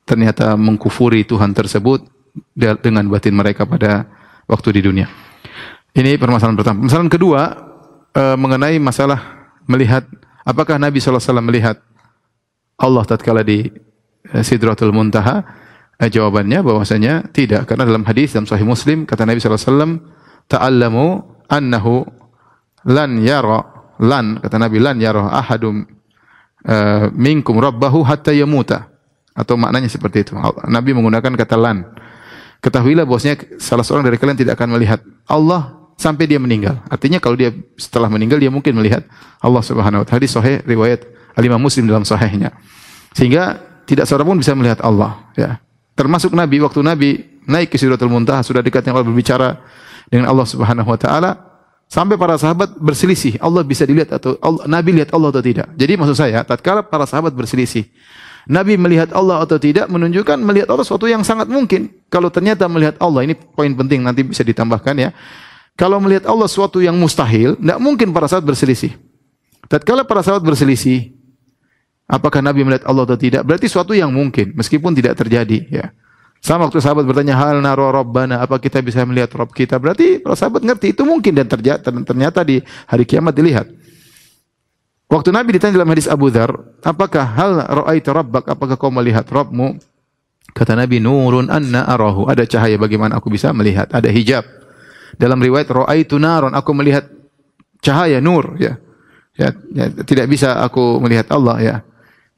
[0.04, 2.04] ternyata mengkufuri Tuhan tersebut
[2.56, 4.08] dengan batin mereka pada
[4.48, 5.06] waktu di dunia.
[5.92, 6.76] Ini permasalahan pertama.
[6.84, 7.42] Permasalahan kedua
[8.16, 10.08] e, mengenai masalah melihat
[10.42, 11.76] apakah Nabi SAW melihat
[12.80, 13.68] Allah tatkala di
[14.24, 15.62] e, Sidratul Muntaha
[16.02, 20.02] Eh, jawabannya bahwasanya tidak karena dalam hadis dalam sahih Muslim kata Nabi wasallam
[20.50, 22.02] ta'allamu annahu
[22.90, 23.62] lan yara
[24.02, 25.86] lan kata Nabi lan yara ahadum
[26.66, 28.90] uh, minkum rabbahu hatta yamuta
[29.30, 30.34] atau maknanya seperti itu.
[30.66, 31.86] Nabi menggunakan kata lan.
[32.62, 36.78] Ketahuilah bahwasanya salah seorang dari kalian tidak akan melihat Allah sampai dia meninggal.
[36.86, 39.02] Artinya kalau dia setelah meninggal dia mungkin melihat
[39.42, 40.22] Allah Subhanahu wa taala.
[40.22, 41.02] Hadis sahih riwayat
[41.34, 42.54] Al-Imam Muslim dalam sahihnya.
[43.18, 45.58] Sehingga tidak seorang pun bisa melihat Allah, ya.
[45.98, 47.10] Termasuk Nabi waktu Nabi
[47.44, 49.58] naik ke Sidratul Muntaha sudah dekatnya Allah berbicara
[50.08, 51.30] dengan Allah Subhanahu wa taala
[51.90, 55.68] sampai para sahabat berselisih Allah bisa dilihat atau Allah, Nabi lihat Allah atau tidak.
[55.76, 57.84] Jadi maksud saya tatkala para sahabat berselisih
[58.50, 61.90] Nabi melihat Allah atau tidak menunjukkan melihat Allah sesuatu yang sangat mungkin.
[62.10, 65.10] Kalau ternyata melihat Allah ini poin penting nanti bisa ditambahkan ya.
[65.78, 68.92] Kalau melihat Allah sesuatu yang mustahil, tidak mungkin para sahabat berselisih.
[69.70, 71.16] Tatkala para sahabat berselisih,
[72.12, 73.40] Apakah Nabi melihat Allah atau tidak?
[73.40, 75.86] Berarti suatu yang mungkin meskipun tidak terjadi ya.
[76.44, 79.80] Sama waktu sahabat bertanya hal naro Rabbana, apa kita bisa melihat Rabb kita?
[79.80, 81.46] Berarti para sahabat ngerti itu mungkin dan
[82.04, 83.70] ternyata di hari kiamat dilihat.
[85.12, 86.48] Waktu Nabi ditanya dalam hadis Abu Dhar,
[86.80, 89.76] apakah hal ra'aita rabbak, apakah kau melihat Rabbmu?
[90.56, 92.32] Kata Nabi, nurun anna arahu.
[92.32, 93.92] Ada cahaya bagaimana aku bisa melihat.
[93.92, 94.40] Ada hijab.
[95.20, 97.12] Dalam riwayat ra'aitu naron, aku melihat
[97.84, 98.80] cahaya nur ya.
[99.36, 101.76] Ya, ya tidak bisa aku melihat Allah ya.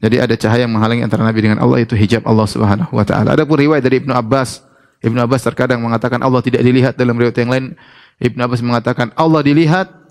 [0.03, 3.39] Jadi ada cahaya yang menghalangi antara Nabi dengan Allah itu hijab Allah Subhanahu wa taala.
[3.39, 4.66] Ada pun riwayat dari Ibnu Abbas.
[4.99, 7.66] Ibnu Abbas terkadang mengatakan Allah tidak dilihat dalam riwayat yang lain.
[8.18, 10.03] Ibnu Abbas mengatakan Allah dilihat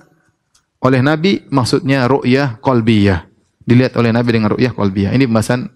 [0.84, 3.26] oleh Nabi maksudnya ru'yah qalbiyah.
[3.64, 5.16] Dilihat oleh Nabi dengan ru'yah qalbiyah.
[5.16, 5.72] Ini pembahasan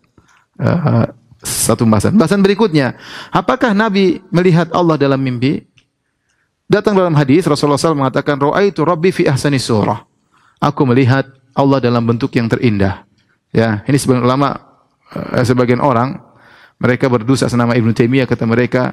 [0.59, 1.07] uh,
[1.39, 2.19] satu pembahasan.
[2.19, 2.99] Pembahasan berikutnya,
[3.31, 5.63] apakah Nabi melihat Allah dalam mimpi?
[6.67, 10.03] Datang dalam hadis Rasulullah SAW mengatakan, "Ra'aitu Rabbi fi ahsani surah."
[10.59, 11.23] Aku melihat
[11.55, 13.07] Allah dalam bentuk yang terindah.
[13.55, 14.59] Ya, ini sebagian ulama
[15.15, 16.19] uh, sebagian orang
[16.77, 18.91] mereka berdosa senama Ibnu Taimiyah kata mereka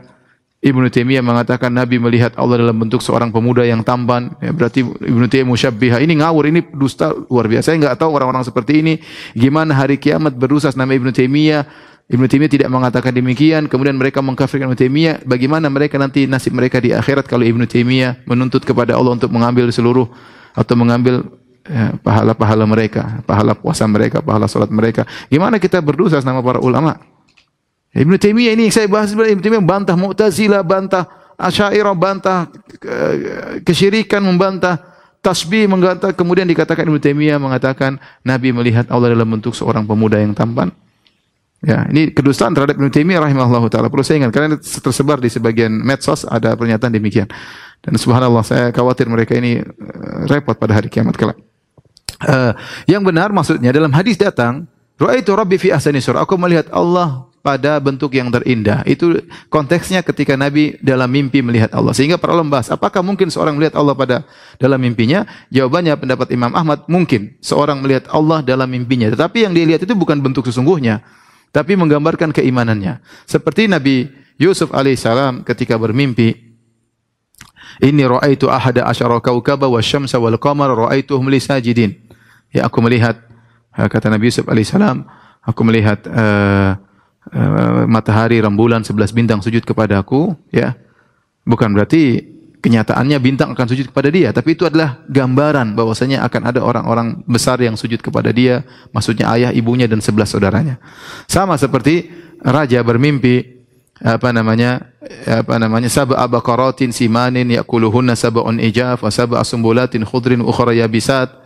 [0.65, 4.33] Ibnu Taimiyah mengatakan Nabi melihat Allah dalam bentuk seorang pemuda yang tampan.
[4.41, 6.01] Ya, berarti Ibnu Taimiyah musyabbihah.
[6.01, 7.69] Ini ngawur, ini dusta luar biasa.
[7.69, 8.97] Saya enggak tahu orang-orang seperti ini
[9.37, 11.69] gimana hari kiamat berdosa senama Ibnu Taimiyah.
[12.09, 13.69] Ibnu Taimiyah tidak mengatakan demikian.
[13.69, 15.15] Kemudian mereka mengkafirkan Ibnu Taimiyah.
[15.29, 19.69] Bagaimana mereka nanti nasib mereka di akhirat kalau Ibnu Taimiyah menuntut kepada Allah untuk mengambil
[19.69, 20.09] seluruh
[20.57, 21.29] atau mengambil
[21.69, 25.05] ya, pahala-pahala mereka, pahala puasa mereka, pahala salat mereka.
[25.29, 26.97] Gimana kita berdosa sama para ulama?
[27.95, 31.07] Ibnu Taimiyah ini saya bahas Ibnu Taimiyah bantah Mu'tazilah, bantah
[31.39, 32.51] Asy'ariyah, bantah
[33.63, 34.83] kesyirikan, membantah
[35.23, 40.35] tasbih, membantah kemudian dikatakan Ibnu Taimiyah mengatakan Nabi melihat Allah dalam bentuk seorang pemuda yang
[40.35, 40.75] tampan.
[41.65, 43.89] Ya, ini kedustaan terhadap Ibnu Taimiyah rahimahullahu taala.
[43.89, 47.25] Perlu saya ingat karena tersebar di sebagian medsos ada pernyataan demikian.
[47.81, 51.41] Dan subhanallah saya khawatir mereka ini eh, repot pada hari kiamat kelak.
[52.25, 52.55] Uh,
[52.89, 54.65] yang benar maksudnya dalam hadis datang,
[54.97, 56.23] Ra'aitu Rabbi fi ahsani surah.
[56.23, 58.89] Aku melihat Allah pada bentuk yang terindah.
[58.89, 59.21] Itu
[59.53, 61.93] konteksnya ketika Nabi dalam mimpi melihat Allah.
[61.93, 64.17] Sehingga para ulama bahas, apakah mungkin seorang melihat Allah pada
[64.57, 65.29] dalam mimpinya?
[65.53, 69.13] Jawabannya pendapat Imam Ahmad, mungkin seorang melihat Allah dalam mimpinya.
[69.13, 71.05] Tetapi yang dia lihat itu bukan bentuk sesungguhnya,
[71.53, 73.05] tapi menggambarkan keimanannya.
[73.29, 74.09] Seperti Nabi
[74.41, 76.57] Yusuf alaihissalam ketika bermimpi,
[77.83, 81.91] Inni ra'aitu ahada asyara kaukaba wa syamsa wal qamara ra'aituhum li sajidin.
[82.55, 83.19] Ya aku melihat
[83.75, 85.03] eh, kata Nabi Yusuf alaihissalam,
[85.43, 86.79] aku melihat uh,
[87.33, 90.77] uh, matahari, rembulan, sebelas bintang sujud kepada aku, ya.
[91.45, 96.61] Bukan berarti kenyataannya bintang akan sujud kepada dia, tapi itu adalah gambaran bahwasanya akan ada
[96.65, 100.81] orang-orang besar yang sujud kepada dia, maksudnya ayah, ibunya dan sebelas saudaranya.
[101.29, 102.09] Sama seperti
[102.41, 103.55] raja bermimpi
[104.01, 104.91] apa namanya
[105.29, 111.44] apa namanya sab'a baqaratin simanin yakuluhunna sab'un ijaf wa sab'a sumbulatin khudrin ukhra yabisat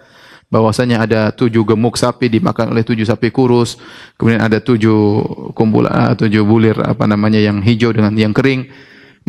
[0.49, 3.77] bahwasanya ada tujuh gemuk sapi dimakan oleh tujuh sapi kurus
[4.17, 8.69] kemudian ada tujuh kumpulan tujuh bulir apa namanya yang hijau dengan yang kering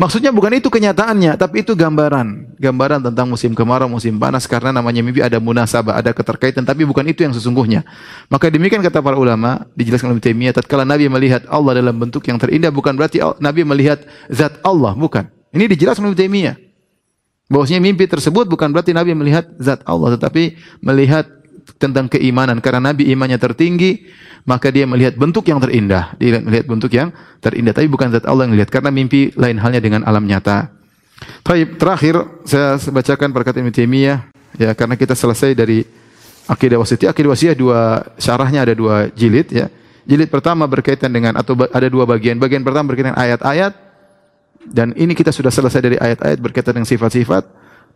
[0.00, 2.56] Maksudnya bukan itu kenyataannya, tapi itu gambaran.
[2.56, 7.04] Gambaran tentang musim kemarau, musim panas karena namanya mimpi ada munasabah, ada keterkaitan, tapi bukan
[7.04, 7.84] itu yang sesungguhnya.
[8.32, 12.40] Maka demikian kata para ulama, dijelaskan oleh Taimiyah, tatkala Nabi melihat Allah dalam bentuk yang
[12.40, 14.00] terindah bukan berarti Nabi melihat
[14.32, 15.28] zat Allah, bukan.
[15.52, 16.69] Ini dijelaskan oleh Taimiyah.
[17.50, 20.54] Bahwasanya mimpi tersebut bukan berarti Nabi melihat zat Allah, tetapi
[20.86, 21.26] melihat
[21.82, 24.06] tentang keimanan karena Nabi imannya tertinggi
[24.48, 26.16] maka dia melihat bentuk yang terindah.
[26.16, 29.82] Dia melihat bentuk yang terindah, tapi bukan zat Allah yang melihat karena mimpi lain halnya
[29.82, 30.72] dengan alam nyata.
[31.44, 32.16] Terakhir
[32.48, 34.18] saya bacakan perkataan Ibnu Taimiyah
[34.56, 35.84] ya karena kita selesai dari
[36.48, 37.10] akidah wasitiyah.
[37.12, 37.80] Akidah wasitiyah dua
[38.16, 39.66] syarahnya ada dua jilid ya.
[40.08, 42.40] Jilid pertama berkaitan dengan atau ada dua bagian.
[42.40, 43.89] Bagian pertama berkaitan ayat-ayat
[44.68, 47.44] dan ini kita sudah selesai dari ayat-ayat berkaitan dengan sifat-sifat.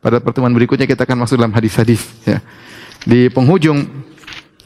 [0.00, 2.40] Pada pertemuan berikutnya kita akan masuk dalam hadis-hadis ya.
[3.04, 3.84] Di penghujung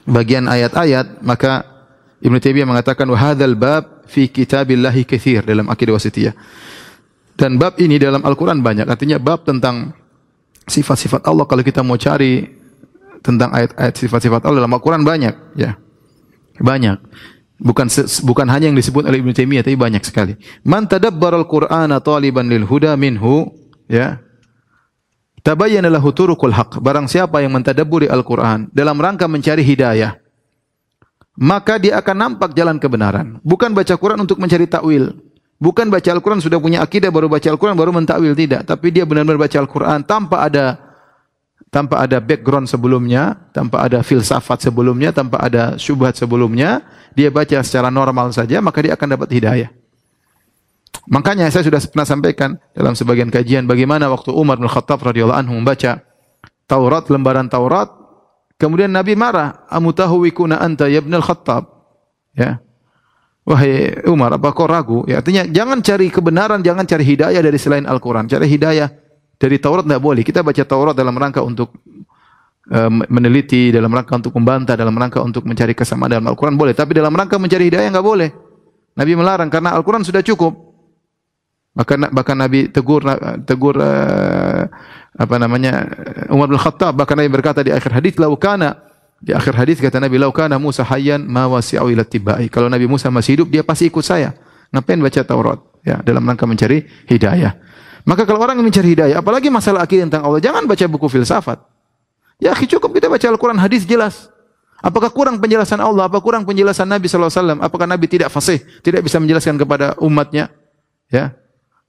[0.06, 1.66] bagian ayat-ayat maka
[2.18, 6.34] Ibnu Taimiyah mengatakan wa hadzal bab fi kitabillahi katsir dalam akidah wasitiyah.
[7.38, 8.86] Dan bab ini dalam Al-Qur'an banyak.
[8.90, 9.94] Artinya bab tentang
[10.66, 12.42] sifat-sifat Allah kalau kita mau cari
[13.22, 15.78] tentang ayat-ayat sifat-sifat Allah dalam Al-Qur'an banyak, ya.
[16.58, 16.98] Banyak.
[17.58, 17.90] Bukan
[18.22, 20.38] bukan hanya yang disebut oleh Ibnu Taimiyah tapi banyak sekali.
[20.62, 23.50] Man tadabbaral Qur'ana taliban lil huda minhu,
[23.90, 24.22] ya.
[25.42, 26.78] Tabayyana lahu turuqul haq.
[26.78, 30.22] Barang siapa yang mentadabburi Al-Qur'an dalam rangka mencari hidayah,
[31.34, 33.42] maka dia akan nampak jalan kebenaran.
[33.42, 35.18] Bukan baca Quran untuk mencari takwil.
[35.58, 39.42] Bukan baca Al-Quran sudah punya akidah baru baca Al-Quran baru mentakwil tidak, tapi dia benar-benar
[39.42, 40.87] baca Al-Quran tanpa ada
[41.68, 47.92] tanpa ada background sebelumnya, tanpa ada filsafat sebelumnya, tanpa ada syubhat sebelumnya, dia baca secara
[47.92, 49.70] normal saja, maka dia akan dapat hidayah.
[51.08, 55.56] Makanya saya sudah pernah sampaikan dalam sebagian kajian bagaimana waktu Umar bin Khattab radhiyallahu anhu
[55.56, 56.04] membaca
[56.68, 57.88] Taurat, lembaran Taurat,
[58.58, 61.62] Kemudian Nabi marah, "Amutahwikuna anta ya Ibnul Khattab?"
[62.34, 62.58] Ya.
[63.46, 65.06] Wahai Umar, apa kau ragu?
[65.08, 68.28] Ya, artinya jangan cari kebenaran, jangan cari hidayah dari selain Al-Qur'an.
[68.28, 68.92] Cari hidayah
[69.38, 70.26] dari Taurat tidak boleh.
[70.26, 71.78] Kita baca Taurat dalam rangka untuk
[72.74, 76.98] uh, meneliti, dalam rangka untuk membantah, dalam rangka untuk mencari kesamaan dalam Al-Qur'an boleh, tapi
[76.98, 78.30] dalam rangka mencari hidayah enggak boleh.
[78.98, 80.68] Nabi melarang karena Al-Qur'an sudah cukup.
[81.78, 83.06] Bahkan bahkan Nabi tegur
[83.46, 84.66] tegur uh,
[85.14, 85.86] apa namanya
[86.26, 88.74] Umar bin Khattab bahkan Nabi berkata di akhir hadis lau kana
[89.22, 92.50] di akhir hadis kata Nabi lau kana Musa hayyan ma wasi'u ila tibai.
[92.50, 94.34] Kalau Nabi Musa masih hidup dia pasti ikut saya.
[94.74, 95.58] Ngapain baca Taurat?
[95.86, 97.54] Ya, dalam rangka mencari hidayah.
[98.06, 101.58] Maka kalau orang mencari hidayah, apalagi masalah akidah tentang Allah, jangan baca buku filsafat.
[102.38, 104.30] Ya, cukup kita baca Al-Quran hadis jelas.
[104.78, 106.06] Apakah kurang penjelasan Allah?
[106.06, 107.58] Apa kurang penjelasan Nabi SAW?
[107.58, 108.62] Apakah Nabi tidak fasih?
[108.78, 110.54] Tidak bisa menjelaskan kepada umatnya?
[111.10, 111.34] Ya,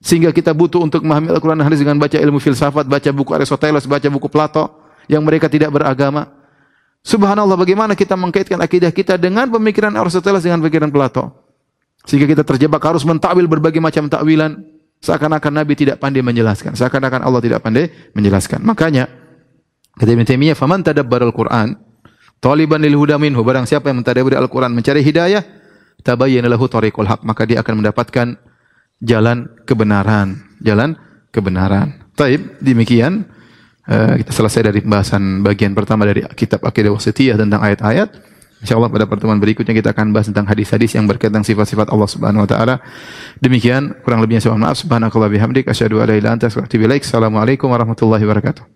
[0.00, 3.84] sehingga kita butuh untuk memahami Al-Quran dan hadis dengan baca ilmu filsafat, baca buku Aristoteles,
[3.84, 4.72] baca buku Plato
[5.12, 6.24] yang mereka tidak beragama.
[7.04, 11.28] Subhanallah bagaimana kita mengkaitkan akidah kita dengan pemikiran Aristoteles dengan pemikiran Plato.
[12.08, 14.56] Sehingga kita terjebak harus mentakwil berbagai macam takwilan.
[15.00, 16.76] Seakan-akan Nabi tidak pandai menjelaskan.
[16.76, 18.60] Seakan-akan Allah tidak pandai menjelaskan.
[18.60, 19.08] Makanya,
[19.96, 21.72] kata Ibn Taimiyah, "Faman tadabbar Al-Quran,
[22.36, 25.40] taliban lil huda minhu." Barang siapa yang mentadabburi Al-Quran, mencari hidayah,
[26.04, 28.36] tabayyana lahu tariqul maka dia akan mendapatkan
[29.00, 30.96] jalan kebenaran, jalan
[31.32, 31.96] kebenaran.
[32.12, 33.24] Taib, demikian
[33.88, 38.29] uh, kita selesai dari pembahasan bagian pertama dari kitab Aqidah Wasitiyah tentang ayat-ayat.
[38.60, 42.48] Insyaallah pada pertemuan berikutnya kita akan bahas tentang hadis-hadis yang berkaitan sifat-sifat Allah Subhanahu wa
[42.48, 42.74] taala.
[43.40, 44.76] Demikian kurang lebihnya saya mohon maaf.
[44.84, 47.02] Subhanakallah bihamdik asyhadu ilaha illa anta astaghfiruka wa atubu ilaik.
[47.08, 48.70] Assalamualaikum warahmatullahi wabarakatuh.